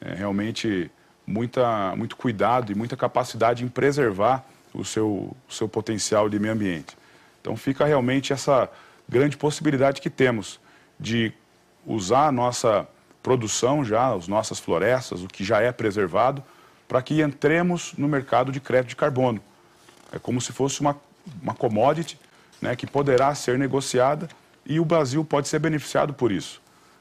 é, 0.00 0.14
realmente 0.14 0.90
muita, 1.26 1.94
muito 1.96 2.16
cuidado 2.16 2.70
e 2.70 2.74
muita 2.74 2.96
capacidade 2.96 3.64
em 3.64 3.68
preservar 3.68 4.44
o 4.72 4.84
seu, 4.84 5.34
o 5.48 5.52
seu 5.52 5.68
potencial 5.68 6.28
de 6.28 6.38
meio 6.38 6.54
ambiente. 6.54 6.96
Então 7.40 7.56
fica 7.56 7.84
realmente 7.84 8.32
essa 8.32 8.68
grande 9.08 9.36
possibilidade 9.36 10.00
que 10.00 10.10
temos 10.10 10.60
de 10.98 11.32
usar 11.86 12.26
a 12.26 12.32
nossa 12.32 12.86
produção 13.22 13.84
já, 13.84 14.12
as 14.12 14.28
nossas 14.28 14.58
florestas, 14.58 15.22
o 15.22 15.28
que 15.28 15.44
já 15.44 15.60
é 15.60 15.72
preservado, 15.72 16.42
para 16.88 17.02
que 17.02 17.20
entremos 17.20 17.92
no 17.96 18.08
mercado 18.08 18.52
de 18.52 18.60
crédito 18.60 18.90
de 18.90 18.96
carbono. 18.96 19.40
É 20.12 20.18
como 20.18 20.40
se 20.40 20.52
fosse 20.52 20.80
uma, 20.80 20.96
uma 21.42 21.54
commodity 21.54 22.18
né, 22.60 22.76
que 22.76 22.86
poderá 22.86 23.34
ser 23.34 23.58
negociada 23.58 24.28
e 24.64 24.80
o 24.80 24.84
Brasil 24.84 25.24
pode 25.24 25.48
ser 25.48 25.58
beneficiado 25.58 26.14
por 26.14 26.30
isso. 26.30 26.60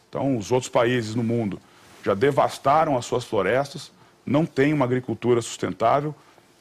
Então, 0.10 0.38
os 0.38 0.52
outros 0.52 0.70
países 0.70 1.16
no 1.16 1.24
mundo 1.24 1.60
já 2.04 2.14
devastaram 2.14 2.98
as 2.98 3.06
suas 3.06 3.24
florestas, 3.24 3.92
não 4.26 4.46
tem 4.46 4.74
uma 4.74 4.86
agricultura 4.86 5.42
sustentável 5.42 6.14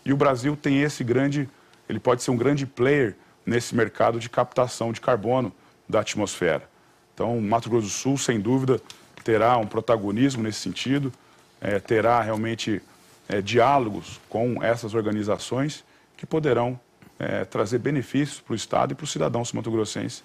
e 0.05 0.13
o 0.13 0.17
Brasil 0.17 0.57
tem 0.57 0.83
esse 0.83 1.03
grande, 1.03 1.49
ele 1.89 1.99
pode 1.99 2.23
ser 2.23 2.31
um 2.31 2.37
grande 2.37 2.67
player 2.67 3.17
nesse 3.45 3.75
mercado 3.75 4.19
de 4.19 4.29
captação 4.29 4.93
de 4.93 5.01
carbono 5.01 5.53
da 5.89 6.01
atmosfera. 6.01 6.69
Então, 7.13 7.41
Mato 7.41 7.71
Grosso 7.71 7.87
do 7.87 7.93
Sul, 7.93 8.19
sem 8.19 8.41
dúvida, 8.41 8.81
terá 9.23 9.57
um 9.57 9.67
protagonismo 9.67 10.43
nesse 10.43 10.61
sentido, 10.61 11.13
é, 11.61 11.79
terá 11.79 12.21
realmente 12.21 12.83
é, 13.29 13.41
diálogos 13.41 14.21
com 14.29 14.63
essas 14.63 14.95
organizações 14.95 15.85
que 16.17 16.27
poderão 16.27 16.79
é, 17.19 17.45
trazer 17.45 17.79
benefícios 17.79 18.41
para 18.41 18.53
o 18.53 18.57
Estado 18.57 18.93
e 18.93 18.95
para 18.95 19.05
o 19.05 19.07
cidadão 19.07 19.43
mato-grossense 19.53 20.23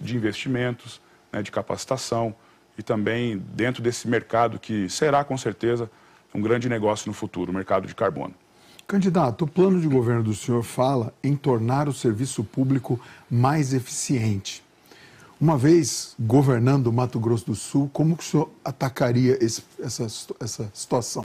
de 0.00 0.16
investimentos, 0.16 1.00
né, 1.32 1.42
de 1.42 1.50
capacitação 1.50 2.34
e 2.78 2.82
também 2.82 3.36
dentro 3.36 3.82
desse 3.82 4.08
mercado 4.08 4.58
que 4.58 4.88
será, 4.88 5.22
com 5.24 5.36
certeza, 5.36 5.90
um 6.32 6.40
grande 6.40 6.68
negócio 6.68 7.08
no 7.08 7.12
futuro, 7.12 7.50
o 7.50 7.54
mercado 7.54 7.86
de 7.86 7.94
carbono. 7.94 8.34
Candidato, 8.90 9.44
o 9.44 9.46
plano 9.46 9.80
de 9.80 9.86
governo 9.86 10.24
do 10.24 10.34
senhor 10.34 10.64
fala 10.64 11.14
em 11.22 11.36
tornar 11.36 11.88
o 11.88 11.92
serviço 11.92 12.42
público 12.42 13.00
mais 13.30 13.72
eficiente. 13.72 14.64
Uma 15.40 15.56
vez 15.56 16.16
governando 16.18 16.88
o 16.88 16.92
Mato 16.92 17.20
Grosso 17.20 17.46
do 17.46 17.54
Sul, 17.54 17.88
como 17.92 18.16
o 18.16 18.20
senhor 18.20 18.50
atacaria 18.64 19.38
esse, 19.40 19.62
essa, 19.78 20.02
essa 20.40 20.68
situação? 20.74 21.24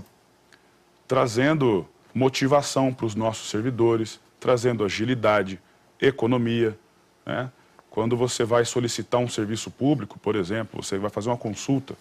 Trazendo 1.08 1.88
motivação 2.14 2.94
para 2.94 3.08
os 3.08 3.16
nossos 3.16 3.50
servidores, 3.50 4.20
trazendo 4.40 4.86
agilidade, 4.86 5.60
economia. 6.00 6.78
Né? 7.26 7.52
Quando 7.90 8.16
você 8.16 8.44
vai 8.44 8.64
solicitar 8.64 9.20
um 9.20 9.28
serviço 9.28 9.72
público, 9.72 10.20
por 10.20 10.36
exemplo, 10.36 10.84
você 10.84 11.00
vai 11.00 11.10
fazer 11.10 11.30
uma 11.30 11.38
consulta, 11.38 11.96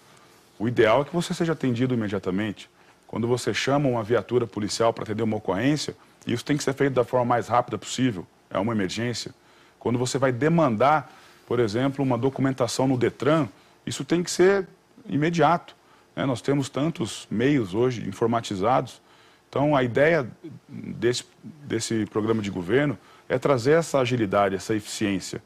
o 0.59 0.69
ideal 0.69 1.01
é 1.01 1.05
que 1.07 1.15
você 1.15 1.33
seja 1.33 1.55
atendido 1.55 1.95
imediatamente. 1.95 2.69
Quando 3.07 3.29
você 3.29 3.55
chama 3.55 3.89
uma 3.89 4.03
viatura 4.03 4.47
policial 4.47 4.93
para 4.93 5.05
atender 5.05 5.23
uma 5.23 5.37
ocorrência, 5.37 5.97
isso 6.27 6.45
tem 6.45 6.57
que 6.57 6.65
ser 6.65 6.75
feito 6.75 6.95
da 6.95 7.05
forma 7.05 7.27
mais 7.27 7.49
rápida 7.49 7.79
possível, 7.79 8.27
é 8.51 8.59
uma 8.59 8.73
emergência. 8.73 9.35
Quando 9.79 9.99
você 9.99 10.19
vai 10.19 10.33
demandar, 10.33 11.13
por 11.47 11.61
exemplo, 11.61 12.05
uma 12.05 12.17
documentação 12.17 12.89
no 12.89 12.97
Detran, 12.97 13.49
isso 13.87 14.05
tem 14.05 14.23
que 14.23 14.31
ser 14.31 14.67
imediato. 15.07 15.77
Né? 16.17 16.25
Nós 16.25 16.41
temos 16.41 16.69
tantos 16.69 17.27
meios 17.31 17.75
hoje 17.75 18.09
informatizados. 18.09 19.03
Então, 19.49 19.77
a 19.77 19.83
ideia 19.83 20.27
desse, 20.69 21.25
desse 21.43 22.07
programa 22.07 22.43
de 22.43 22.51
governo 22.51 22.99
é 23.29 23.39
trazer 23.39 23.73
essa 23.73 23.99
agilidade, 23.99 24.55
essa 24.55 24.75
eficiência. 24.75 25.43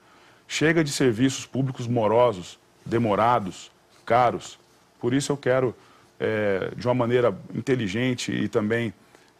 Chega 0.46 0.82
de 0.82 0.92
serviços 0.92 1.44
públicos 1.44 1.86
morosos, 1.86 2.58
demorados, 2.86 3.70
caros. 4.06 4.58
Por 5.00 5.12
isso 5.12 5.32
eu 5.32 5.36
quero 5.36 5.74
é, 6.18 6.72
de 6.76 6.86
uma 6.86 6.94
maneira 6.94 7.36
inteligente 7.54 8.32
e 8.32 8.48
também 8.48 8.92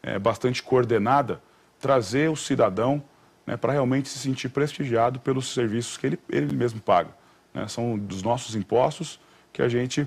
é, 0.02 0.18
bastante 0.18 0.62
coordenada, 0.62 1.40
trazer 1.80 2.30
o 2.30 2.36
cidadão 2.36 3.02
né, 3.46 3.56
para 3.56 3.72
realmente 3.72 4.08
se 4.08 4.18
sentir 4.18 4.48
prestigiado 4.48 5.20
pelos 5.20 5.52
serviços 5.52 5.96
que 5.96 6.06
ele, 6.06 6.18
ele 6.28 6.54
mesmo 6.54 6.80
paga. 6.80 7.10
Né? 7.52 7.66
São 7.68 7.98
dos 7.98 8.22
nossos 8.22 8.54
impostos 8.54 9.18
que 9.52 9.62
a 9.62 9.68
gente 9.68 10.06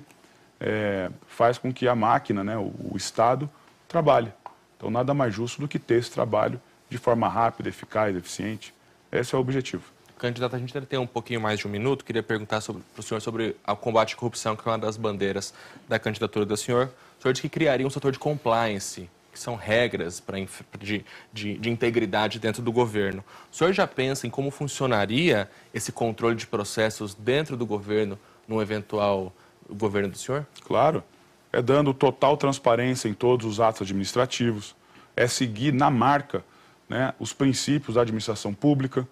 é, 0.59 1.09
faz 1.27 1.57
com 1.57 1.73
que 1.73 1.87
a 1.87 1.95
máquina, 1.95 2.43
né, 2.43 2.57
o, 2.57 2.73
o 2.91 2.95
Estado, 2.95 3.49
trabalhe. 3.87 4.31
Então, 4.77 4.89
nada 4.89 5.13
mais 5.13 5.33
justo 5.33 5.61
do 5.61 5.67
que 5.67 5.79
ter 5.79 5.95
esse 5.95 6.11
trabalho 6.11 6.61
de 6.89 6.97
forma 6.97 7.27
rápida, 7.27 7.69
eficaz, 7.69 8.15
eficiente. 8.15 8.73
Esse 9.11 9.33
é 9.33 9.37
o 9.37 9.41
objetivo. 9.41 9.83
Candidato, 10.21 10.55
a 10.55 10.59
gente 10.59 10.71
deve 10.71 10.85
ter 10.85 10.99
um 10.99 11.07
pouquinho 11.07 11.41
mais 11.41 11.59
de 11.59 11.67
um 11.67 11.71
minuto. 11.71 12.05
Queria 12.05 12.21
perguntar 12.21 12.61
para 12.61 12.99
o 12.99 13.01
senhor 13.01 13.19
sobre 13.21 13.55
o 13.67 13.75
combate 13.75 14.13
à 14.13 14.17
corrupção, 14.17 14.55
que 14.55 14.69
é 14.69 14.71
uma 14.71 14.77
das 14.77 14.95
bandeiras 14.95 15.51
da 15.89 15.97
candidatura 15.97 16.45
do 16.45 16.55
senhor. 16.55 16.91
O 17.17 17.21
senhor 17.23 17.33
disse 17.33 17.41
que 17.41 17.49
criaria 17.49 17.87
um 17.87 17.89
setor 17.89 18.11
de 18.11 18.19
compliance, 18.19 19.09
que 19.33 19.39
são 19.39 19.55
regras 19.55 20.19
pra, 20.19 20.37
de, 20.79 21.03
de, 21.33 21.57
de 21.57 21.69
integridade 21.71 22.37
dentro 22.37 22.61
do 22.61 22.71
governo. 22.71 23.23
O 23.51 23.55
senhor 23.55 23.73
já 23.73 23.87
pensa 23.87 24.27
em 24.27 24.29
como 24.29 24.51
funcionaria 24.51 25.49
esse 25.73 25.91
controle 25.91 26.35
de 26.35 26.45
processos 26.45 27.15
dentro 27.15 27.57
do 27.57 27.65
governo, 27.65 28.19
num 28.47 28.61
eventual 28.61 29.33
governo 29.71 30.09
do 30.09 30.19
senhor? 30.19 30.45
Claro. 30.63 31.03
É 31.51 31.63
dando 31.63 31.95
total 31.95 32.37
transparência 32.37 33.09
em 33.09 33.13
todos 33.15 33.47
os 33.47 33.59
atos 33.59 33.81
administrativos, 33.81 34.75
é 35.15 35.25
seguir 35.25 35.73
na 35.73 35.89
marca 35.89 36.45
né, 36.87 37.11
os 37.19 37.33
princípios 37.33 37.95
da 37.95 38.01
administração 38.01 38.53
pública, 38.53 39.07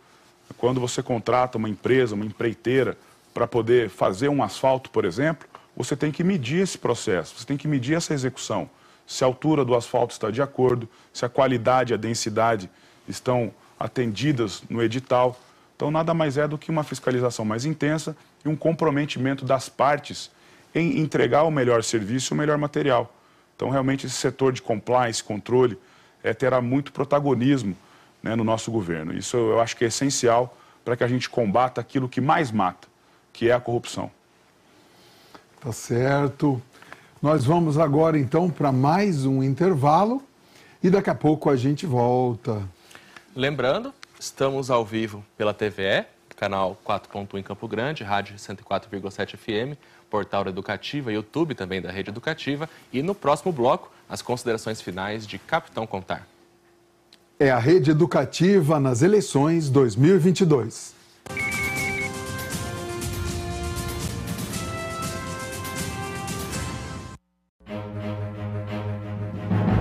Quando 0.57 0.79
você 0.79 1.01
contrata 1.01 1.57
uma 1.57 1.69
empresa, 1.69 2.15
uma 2.15 2.25
empreiteira, 2.25 2.97
para 3.33 3.47
poder 3.47 3.89
fazer 3.89 4.29
um 4.29 4.43
asfalto, 4.43 4.89
por 4.89 5.05
exemplo, 5.05 5.47
você 5.75 5.95
tem 5.95 6.11
que 6.11 6.23
medir 6.23 6.61
esse 6.61 6.77
processo, 6.77 7.35
você 7.37 7.45
tem 7.45 7.57
que 7.57 7.67
medir 7.67 7.95
essa 7.95 8.13
execução. 8.13 8.69
Se 9.07 9.23
a 9.23 9.27
altura 9.27 9.63
do 9.63 9.75
asfalto 9.75 10.13
está 10.13 10.29
de 10.29 10.41
acordo, 10.41 10.89
se 11.13 11.25
a 11.25 11.29
qualidade 11.29 11.93
e 11.93 11.95
a 11.95 11.97
densidade 11.97 12.69
estão 13.07 13.51
atendidas 13.79 14.61
no 14.69 14.83
edital. 14.83 15.39
Então, 15.75 15.89
nada 15.89 16.13
mais 16.13 16.37
é 16.37 16.47
do 16.47 16.57
que 16.57 16.69
uma 16.69 16.83
fiscalização 16.83 17.45
mais 17.45 17.63
intensa 17.65 18.15
e 18.43 18.49
um 18.49 18.55
comprometimento 18.55 19.45
das 19.45 19.69
partes 19.69 20.29
em 20.75 20.99
entregar 20.99 21.43
o 21.43 21.51
melhor 21.51 21.83
serviço 21.83 22.33
e 22.33 22.35
o 22.35 22.37
melhor 22.37 22.57
material. 22.57 23.13
Então, 23.55 23.69
realmente, 23.69 24.05
esse 24.05 24.15
setor 24.15 24.51
de 24.51 24.61
compliance, 24.61 25.23
controle, 25.23 25.77
é, 26.21 26.33
terá 26.33 26.61
muito 26.61 26.91
protagonismo 26.91 27.75
né, 28.21 28.35
no 28.35 28.43
nosso 28.43 28.71
governo. 28.71 29.13
Isso 29.13 29.37
eu 29.37 29.59
acho 29.59 29.75
que 29.75 29.83
é 29.83 29.87
essencial 29.87 30.55
para 30.83 30.95
que 30.95 31.03
a 31.03 31.07
gente 31.07 31.29
combata 31.29 31.79
aquilo 31.81 32.09
que 32.09 32.21
mais 32.21 32.51
mata, 32.51 32.87
que 33.31 33.49
é 33.49 33.53
a 33.53 33.59
corrupção. 33.59 34.11
Tá 35.59 35.71
certo. 35.71 36.61
Nós 37.21 37.43
vamos 37.43 37.77
agora 37.77 38.17
então 38.17 38.49
para 38.49 38.71
mais 38.71 39.25
um 39.25 39.43
intervalo 39.43 40.23
e 40.81 40.89
daqui 40.89 41.09
a 41.09 41.15
pouco 41.15 41.49
a 41.49 41.55
gente 41.55 41.85
volta. 41.85 42.63
Lembrando, 43.35 43.93
estamos 44.19 44.71
ao 44.71 44.85
vivo 44.85 45.23
pela 45.37 45.53
TVE, 45.53 46.05
canal 46.35 46.79
4.1 46.85 47.37
em 47.37 47.43
Campo 47.43 47.67
Grande, 47.67 48.03
rádio 48.03 48.37
104,7 48.37 49.35
FM, 49.35 49.77
portal 50.09 50.47
Educativa, 50.47 51.11
YouTube 51.11 51.53
também 51.53 51.81
da 51.81 51.91
Rede 51.91 52.09
Educativa 52.09 52.69
e 52.93 53.01
no 53.03 53.13
próximo 53.13 53.51
bloco 53.51 53.91
as 54.09 54.21
considerações 54.21 54.81
finais 54.81 55.27
de 55.27 55.37
Capitão 55.37 55.85
Contar. 55.85 56.25
É 57.41 57.49
a 57.51 57.57
Rede 57.57 57.91
Educativa 57.91 58.81
nas 58.81 59.01
eleições 59.01 59.69
2022. 59.69 60.93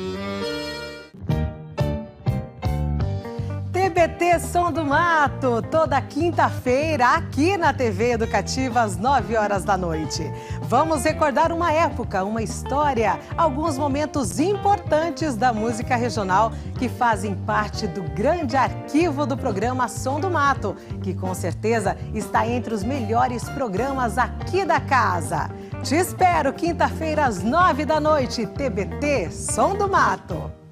TBT 3.95 4.39
Som 4.41 4.73
do 4.73 4.84
Mato, 4.84 5.62
toda 5.71 6.01
quinta-feira, 6.01 7.15
aqui 7.15 7.55
na 7.55 7.71
TV 7.71 8.12
Educativa, 8.12 8.81
às 8.81 8.97
9 8.97 9.38
horas 9.38 9.63
da 9.63 9.77
noite. 9.77 10.21
Vamos 10.63 11.05
recordar 11.05 11.49
uma 11.49 11.71
época, 11.71 12.21
uma 12.25 12.43
história, 12.43 13.17
alguns 13.38 13.77
momentos 13.77 14.38
importantes 14.38 15.38
da 15.38 15.53
música 15.53 15.95
regional 15.95 16.51
que 16.77 16.89
fazem 16.89 17.36
parte 17.36 17.88
do 17.88 18.03
grande 18.03 18.58
arquivo 18.58 19.25
do 19.25 19.38
programa 19.38 19.88
Som 19.88 20.19
do 20.19 20.29
Mato, 20.29 20.75
que 21.01 21.13
com 21.13 21.34
certeza 21.34 21.95
está 22.13 22.45
entre 22.45 22.73
os 22.73 22.84
melhores 22.84 23.45
programas 23.45 24.17
aqui 24.17 24.65
da 24.65 24.81
casa. 24.81 25.49
Te 25.84 25.95
espero 25.95 26.51
quinta-feira 26.51 27.25
às 27.25 27.41
9 27.41 27.86
da 27.86 28.01
noite, 28.01 28.45
TBT 28.45 29.31
Som 29.31 29.73
do 29.73 29.88
Mato. 29.88 30.64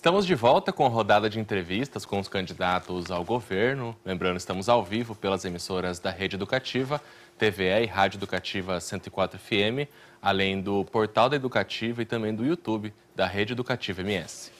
Estamos 0.00 0.24
de 0.24 0.34
volta 0.34 0.72
com 0.72 0.86
a 0.86 0.88
rodada 0.88 1.28
de 1.28 1.38
entrevistas 1.38 2.06
com 2.06 2.18
os 2.18 2.26
candidatos 2.26 3.10
ao 3.10 3.22
governo. 3.22 3.94
Lembrando, 4.02 4.38
estamos 4.38 4.66
ao 4.66 4.82
vivo 4.82 5.14
pelas 5.14 5.44
emissoras 5.44 5.98
da 5.98 6.10
Rede 6.10 6.36
Educativa, 6.36 7.02
TVE 7.38 7.82
e 7.82 7.84
Rádio 7.84 8.16
Educativa 8.16 8.80
104 8.80 9.38
FM, 9.38 9.86
além 10.22 10.62
do 10.62 10.86
Portal 10.86 11.28
da 11.28 11.36
Educativa 11.36 12.00
e 12.00 12.06
também 12.06 12.34
do 12.34 12.46
YouTube 12.46 12.94
da 13.14 13.26
Rede 13.26 13.52
Educativa 13.52 14.00
MS. 14.00 14.50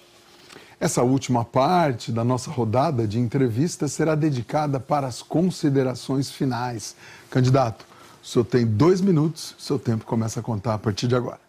Essa 0.78 1.02
última 1.02 1.42
parte 1.42 2.12
da 2.12 2.22
nossa 2.22 2.50
rodada 2.50 3.08
de 3.08 3.18
entrevistas 3.18 3.92
será 3.92 4.14
dedicada 4.14 4.78
para 4.78 5.06
as 5.06 5.22
considerações 5.22 6.30
finais. 6.30 6.94
Candidato, 7.30 7.86
o 8.22 8.26
senhor 8.26 8.44
tem 8.44 8.66
dois 8.66 9.00
minutos, 9.00 9.54
seu 9.58 9.78
tempo 9.78 10.04
começa 10.04 10.40
a 10.40 10.42
contar 10.42 10.74
a 10.74 10.78
partir 10.78 11.08
de 11.08 11.16
agora. 11.16 11.40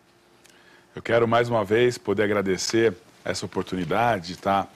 Eu 0.96 1.02
quero 1.02 1.28
mais 1.28 1.50
uma 1.50 1.66
vez 1.66 1.98
poder 1.98 2.24
agradecer 2.24 2.96
essa 3.24 3.46
oportunidade 3.46 4.28
de 4.28 4.34
estar 4.34 4.72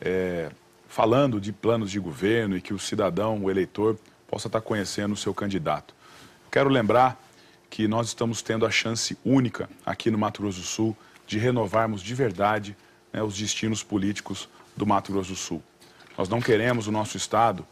é, 0.00 0.50
falando 0.88 1.40
de 1.40 1.52
planos 1.52 1.90
de 1.90 1.98
governo 1.98 2.56
e 2.56 2.60
que 2.60 2.72
o 2.72 2.78
cidadão, 2.78 3.42
o 3.42 3.50
eleitor, 3.50 3.98
possa 4.26 4.48
estar 4.48 4.60
conhecendo 4.60 5.12
o 5.12 5.16
seu 5.16 5.34
candidato. 5.34 5.94
Quero 6.50 6.68
lembrar 6.68 7.20
que 7.70 7.86
nós 7.86 8.08
estamos 8.08 8.40
tendo 8.42 8.64
a 8.64 8.70
chance 8.70 9.16
única 9.24 9.68
aqui 9.84 10.10
no 10.10 10.18
Mato 10.18 10.42
Grosso 10.42 10.60
do 10.60 10.66
Sul 10.66 10.96
de 11.26 11.38
renovarmos 11.38 12.02
de 12.02 12.14
verdade 12.14 12.76
né, 13.12 13.22
os 13.22 13.36
destinos 13.36 13.82
políticos 13.82 14.48
do 14.76 14.86
Mato 14.86 15.12
Grosso 15.12 15.30
do 15.30 15.36
Sul. 15.36 15.62
Nós 16.16 16.28
não 16.28 16.40
queremos 16.40 16.86
o 16.86 16.92
nosso 16.92 17.16
Estado 17.16 17.66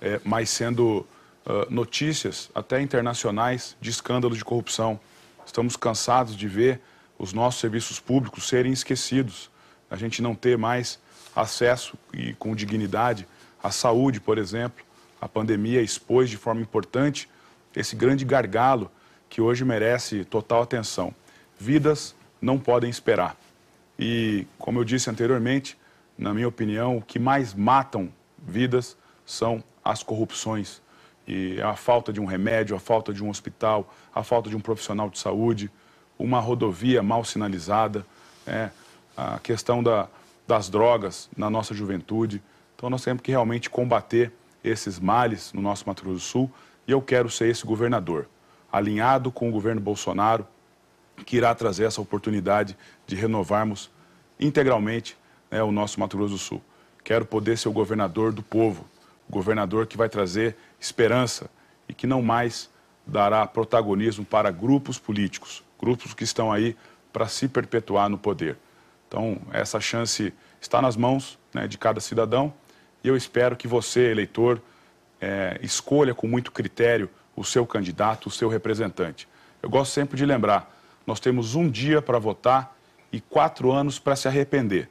é, 0.00 0.20
mais 0.24 0.50
sendo 0.50 1.06
uh, 1.46 1.70
notícias, 1.70 2.50
até 2.54 2.80
internacionais, 2.80 3.76
de 3.80 3.90
escândalos 3.90 4.38
de 4.38 4.44
corrupção. 4.44 4.98
Estamos 5.44 5.76
cansados 5.76 6.36
de 6.36 6.48
ver 6.48 6.80
os 7.18 7.32
nossos 7.32 7.60
serviços 7.60 8.00
públicos 8.00 8.48
serem 8.48 8.72
esquecidos, 8.72 9.50
a 9.90 9.96
gente 9.96 10.20
não 10.20 10.34
ter 10.34 10.56
mais 10.58 10.98
acesso 11.34 11.96
e 12.12 12.32
com 12.34 12.54
dignidade 12.54 13.26
à 13.62 13.70
saúde, 13.70 14.20
por 14.20 14.38
exemplo. 14.38 14.84
A 15.20 15.28
pandemia 15.28 15.82
expôs 15.82 16.28
de 16.30 16.36
forma 16.36 16.60
importante 16.60 17.28
esse 17.74 17.94
grande 17.94 18.24
gargalo 18.24 18.90
que 19.28 19.40
hoje 19.40 19.64
merece 19.64 20.24
total 20.24 20.62
atenção. 20.62 21.14
Vidas 21.58 22.14
não 22.40 22.58
podem 22.58 22.88
esperar. 22.90 23.36
E, 23.98 24.46
como 24.58 24.78
eu 24.78 24.84
disse 24.84 25.10
anteriormente, 25.10 25.76
na 26.18 26.32
minha 26.32 26.48
opinião, 26.48 26.98
o 26.98 27.02
que 27.02 27.18
mais 27.18 27.54
matam 27.54 28.10
vidas 28.38 28.96
são 29.24 29.62
as 29.84 30.02
corrupções. 30.02 30.80
E 31.26 31.60
a 31.60 31.74
falta 31.74 32.12
de 32.12 32.20
um 32.20 32.24
remédio, 32.24 32.76
a 32.76 32.78
falta 32.78 33.12
de 33.12 33.22
um 33.22 33.28
hospital, 33.28 33.92
a 34.14 34.22
falta 34.22 34.48
de 34.48 34.56
um 34.56 34.60
profissional 34.60 35.10
de 35.10 35.18
saúde, 35.18 35.70
uma 36.18 36.40
rodovia 36.40 37.02
mal 37.02 37.24
sinalizada, 37.24 38.06
né? 38.46 38.70
A 39.16 39.38
questão 39.38 39.82
da, 39.82 40.08
das 40.46 40.68
drogas 40.68 41.28
na 41.36 41.48
nossa 41.48 41.74
juventude. 41.74 42.42
Então, 42.74 42.90
nós 42.90 43.02
temos 43.02 43.22
que 43.22 43.30
realmente 43.30 43.70
combater 43.70 44.32
esses 44.62 44.98
males 44.98 45.52
no 45.52 45.62
nosso 45.62 45.86
Mato 45.86 46.02
Grosso 46.02 46.18
do 46.18 46.22
Sul 46.22 46.50
e 46.86 46.92
eu 46.92 47.00
quero 47.00 47.30
ser 47.30 47.48
esse 47.48 47.64
governador, 47.64 48.28
alinhado 48.70 49.32
com 49.32 49.48
o 49.48 49.52
governo 49.52 49.80
Bolsonaro, 49.80 50.46
que 51.24 51.36
irá 51.36 51.54
trazer 51.54 51.84
essa 51.84 52.00
oportunidade 52.00 52.76
de 53.06 53.16
renovarmos 53.16 53.90
integralmente 54.38 55.16
né, 55.50 55.62
o 55.62 55.72
nosso 55.72 55.98
Mato 55.98 56.16
Grosso 56.16 56.34
do 56.34 56.38
Sul. 56.38 56.62
Quero 57.02 57.24
poder 57.24 57.56
ser 57.56 57.68
o 57.68 57.72
governador 57.72 58.32
do 58.32 58.42
povo, 58.42 58.86
o 59.28 59.32
governador 59.32 59.86
que 59.86 59.96
vai 59.96 60.08
trazer 60.08 60.56
esperança 60.78 61.48
e 61.88 61.94
que 61.94 62.06
não 62.06 62.20
mais 62.20 62.68
dará 63.06 63.46
protagonismo 63.46 64.24
para 64.24 64.50
grupos 64.50 64.98
políticos, 64.98 65.64
grupos 65.80 66.12
que 66.12 66.24
estão 66.24 66.52
aí 66.52 66.76
para 67.12 67.28
se 67.28 67.48
perpetuar 67.48 68.08
no 68.08 68.18
poder. 68.18 68.58
Então, 69.08 69.38
essa 69.52 69.80
chance 69.80 70.32
está 70.60 70.82
nas 70.82 70.96
mãos 70.96 71.38
né, 71.54 71.66
de 71.66 71.78
cada 71.78 72.00
cidadão 72.00 72.52
e 73.02 73.08
eu 73.08 73.16
espero 73.16 73.56
que 73.56 73.68
você, 73.68 74.10
eleitor, 74.10 74.60
é, 75.20 75.58
escolha 75.62 76.14
com 76.14 76.26
muito 76.26 76.50
critério 76.50 77.08
o 77.36 77.44
seu 77.44 77.66
candidato, 77.66 78.26
o 78.26 78.30
seu 78.30 78.48
representante. 78.48 79.28
Eu 79.62 79.70
gosto 79.70 79.92
sempre 79.92 80.16
de 80.16 80.26
lembrar: 80.26 80.74
nós 81.06 81.20
temos 81.20 81.54
um 81.54 81.68
dia 81.70 82.02
para 82.02 82.18
votar 82.18 82.76
e 83.12 83.20
quatro 83.20 83.70
anos 83.70 83.98
para 83.98 84.16
se 84.16 84.26
arrepender 84.26 84.90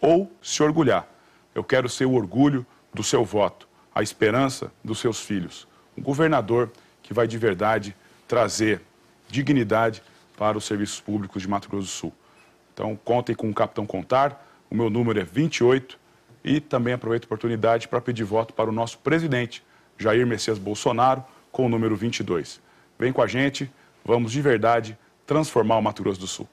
ou 0.00 0.30
se 0.40 0.62
orgulhar. 0.62 1.06
Eu 1.54 1.64
quero 1.64 1.88
ser 1.88 2.04
o 2.04 2.12
orgulho 2.12 2.64
do 2.94 3.02
seu 3.02 3.24
voto, 3.24 3.68
a 3.94 4.02
esperança 4.02 4.72
dos 4.84 5.00
seus 5.00 5.20
filhos. 5.20 5.66
Um 5.96 6.02
governador 6.02 6.70
que 7.02 7.12
vai 7.12 7.26
de 7.26 7.36
verdade 7.36 7.96
trazer 8.28 8.80
dignidade 9.28 10.02
para 10.36 10.56
os 10.56 10.64
serviços 10.64 11.00
públicos 11.00 11.42
de 11.42 11.48
Mato 11.48 11.68
Grosso 11.68 11.86
do 11.86 11.90
Sul. 11.90 12.12
Então, 12.78 12.94
contem 12.94 13.34
com 13.34 13.50
o 13.50 13.52
Capitão 13.52 13.84
Contar, 13.84 14.46
o 14.70 14.74
meu 14.76 14.88
número 14.88 15.18
é 15.18 15.24
28 15.24 15.98
e 16.44 16.60
também 16.60 16.94
aproveito 16.94 17.24
a 17.24 17.26
oportunidade 17.26 17.88
para 17.88 18.00
pedir 18.00 18.22
voto 18.22 18.54
para 18.54 18.70
o 18.70 18.72
nosso 18.72 19.00
presidente, 19.00 19.64
Jair 19.98 20.24
Messias 20.24 20.60
Bolsonaro, 20.60 21.24
com 21.50 21.66
o 21.66 21.68
número 21.68 21.96
22. 21.96 22.60
Vem 22.96 23.12
com 23.12 23.20
a 23.20 23.26
gente, 23.26 23.68
vamos 24.04 24.30
de 24.30 24.40
verdade 24.40 24.96
transformar 25.26 25.76
o 25.76 25.82
Mato 25.82 26.04
Grosso 26.04 26.20
do 26.20 26.28
Sul. 26.28 26.48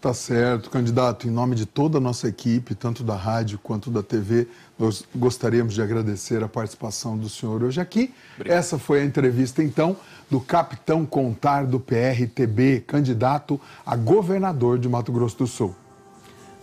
Tá 0.00 0.12
certo, 0.12 0.70
candidato. 0.70 1.26
Em 1.26 1.30
nome 1.30 1.56
de 1.56 1.64
toda 1.64 1.98
a 1.98 2.00
nossa 2.00 2.28
equipe, 2.28 2.74
tanto 2.74 3.02
da 3.02 3.16
rádio 3.16 3.58
quanto 3.58 3.90
da 3.90 4.02
TV, 4.02 4.46
nós 4.78 5.04
gostaríamos 5.14 5.74
de 5.74 5.80
agradecer 5.80 6.42
a 6.44 6.48
participação 6.48 7.16
do 7.16 7.28
senhor 7.28 7.62
hoje 7.62 7.80
aqui. 7.80 8.12
Obrigado. 8.34 8.58
Essa 8.58 8.78
foi 8.78 9.00
a 9.00 9.04
entrevista, 9.04 9.62
então, 9.62 9.96
do 10.30 10.38
capitão 10.38 11.06
Contar 11.06 11.64
do 11.64 11.80
PRTB, 11.80 12.84
candidato 12.86 13.60
a 13.86 13.96
governador 13.96 14.78
de 14.78 14.88
Mato 14.88 15.10
Grosso 15.10 15.38
do 15.38 15.46
Sul. 15.46 15.74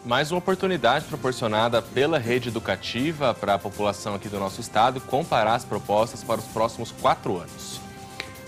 Mais 0.06 0.32
uma 0.32 0.38
oportunidade 0.38 1.06
proporcionada 1.06 1.82
pela 1.82 2.20
rede 2.20 2.50
educativa 2.50 3.34
para 3.34 3.56
a 3.56 3.60
população 3.60 4.14
aqui 4.14 4.28
do 4.28 4.38
nosso 4.38 4.62
estado 4.62 5.02
comparar 5.02 5.56
as 5.56 5.66
propostas 5.66 6.24
para 6.24 6.40
os 6.40 6.46
próximos 6.48 6.92
quatro 6.92 7.38
anos. 7.38 7.82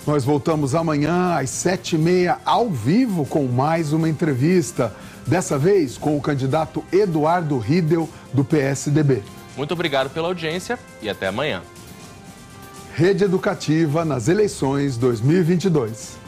Nós 0.05 0.23
voltamos 0.23 0.75
amanhã 0.75 1.35
às 1.35 1.49
sete 1.49 1.95
e 1.95 1.97
meia, 1.97 2.37
ao 2.45 2.69
vivo, 2.69 3.25
com 3.25 3.47
mais 3.47 3.91
uma 3.91 4.07
entrevista. 4.07 4.95
Dessa 5.25 5.57
vez 5.57 5.97
com 5.97 6.15
o 6.15 6.21
candidato 6.21 6.85
Eduardo 6.91 7.57
Riedel, 7.57 8.07
do 8.31 8.45
PSDB. 8.45 9.23
Muito 9.57 9.73
obrigado 9.73 10.11
pela 10.11 10.27
audiência 10.27 10.77
e 11.01 11.09
até 11.09 11.27
amanhã. 11.27 11.63
Rede 12.93 13.23
Educativa 13.23 14.05
nas 14.05 14.27
eleições 14.27 14.95
2022. 14.95 16.24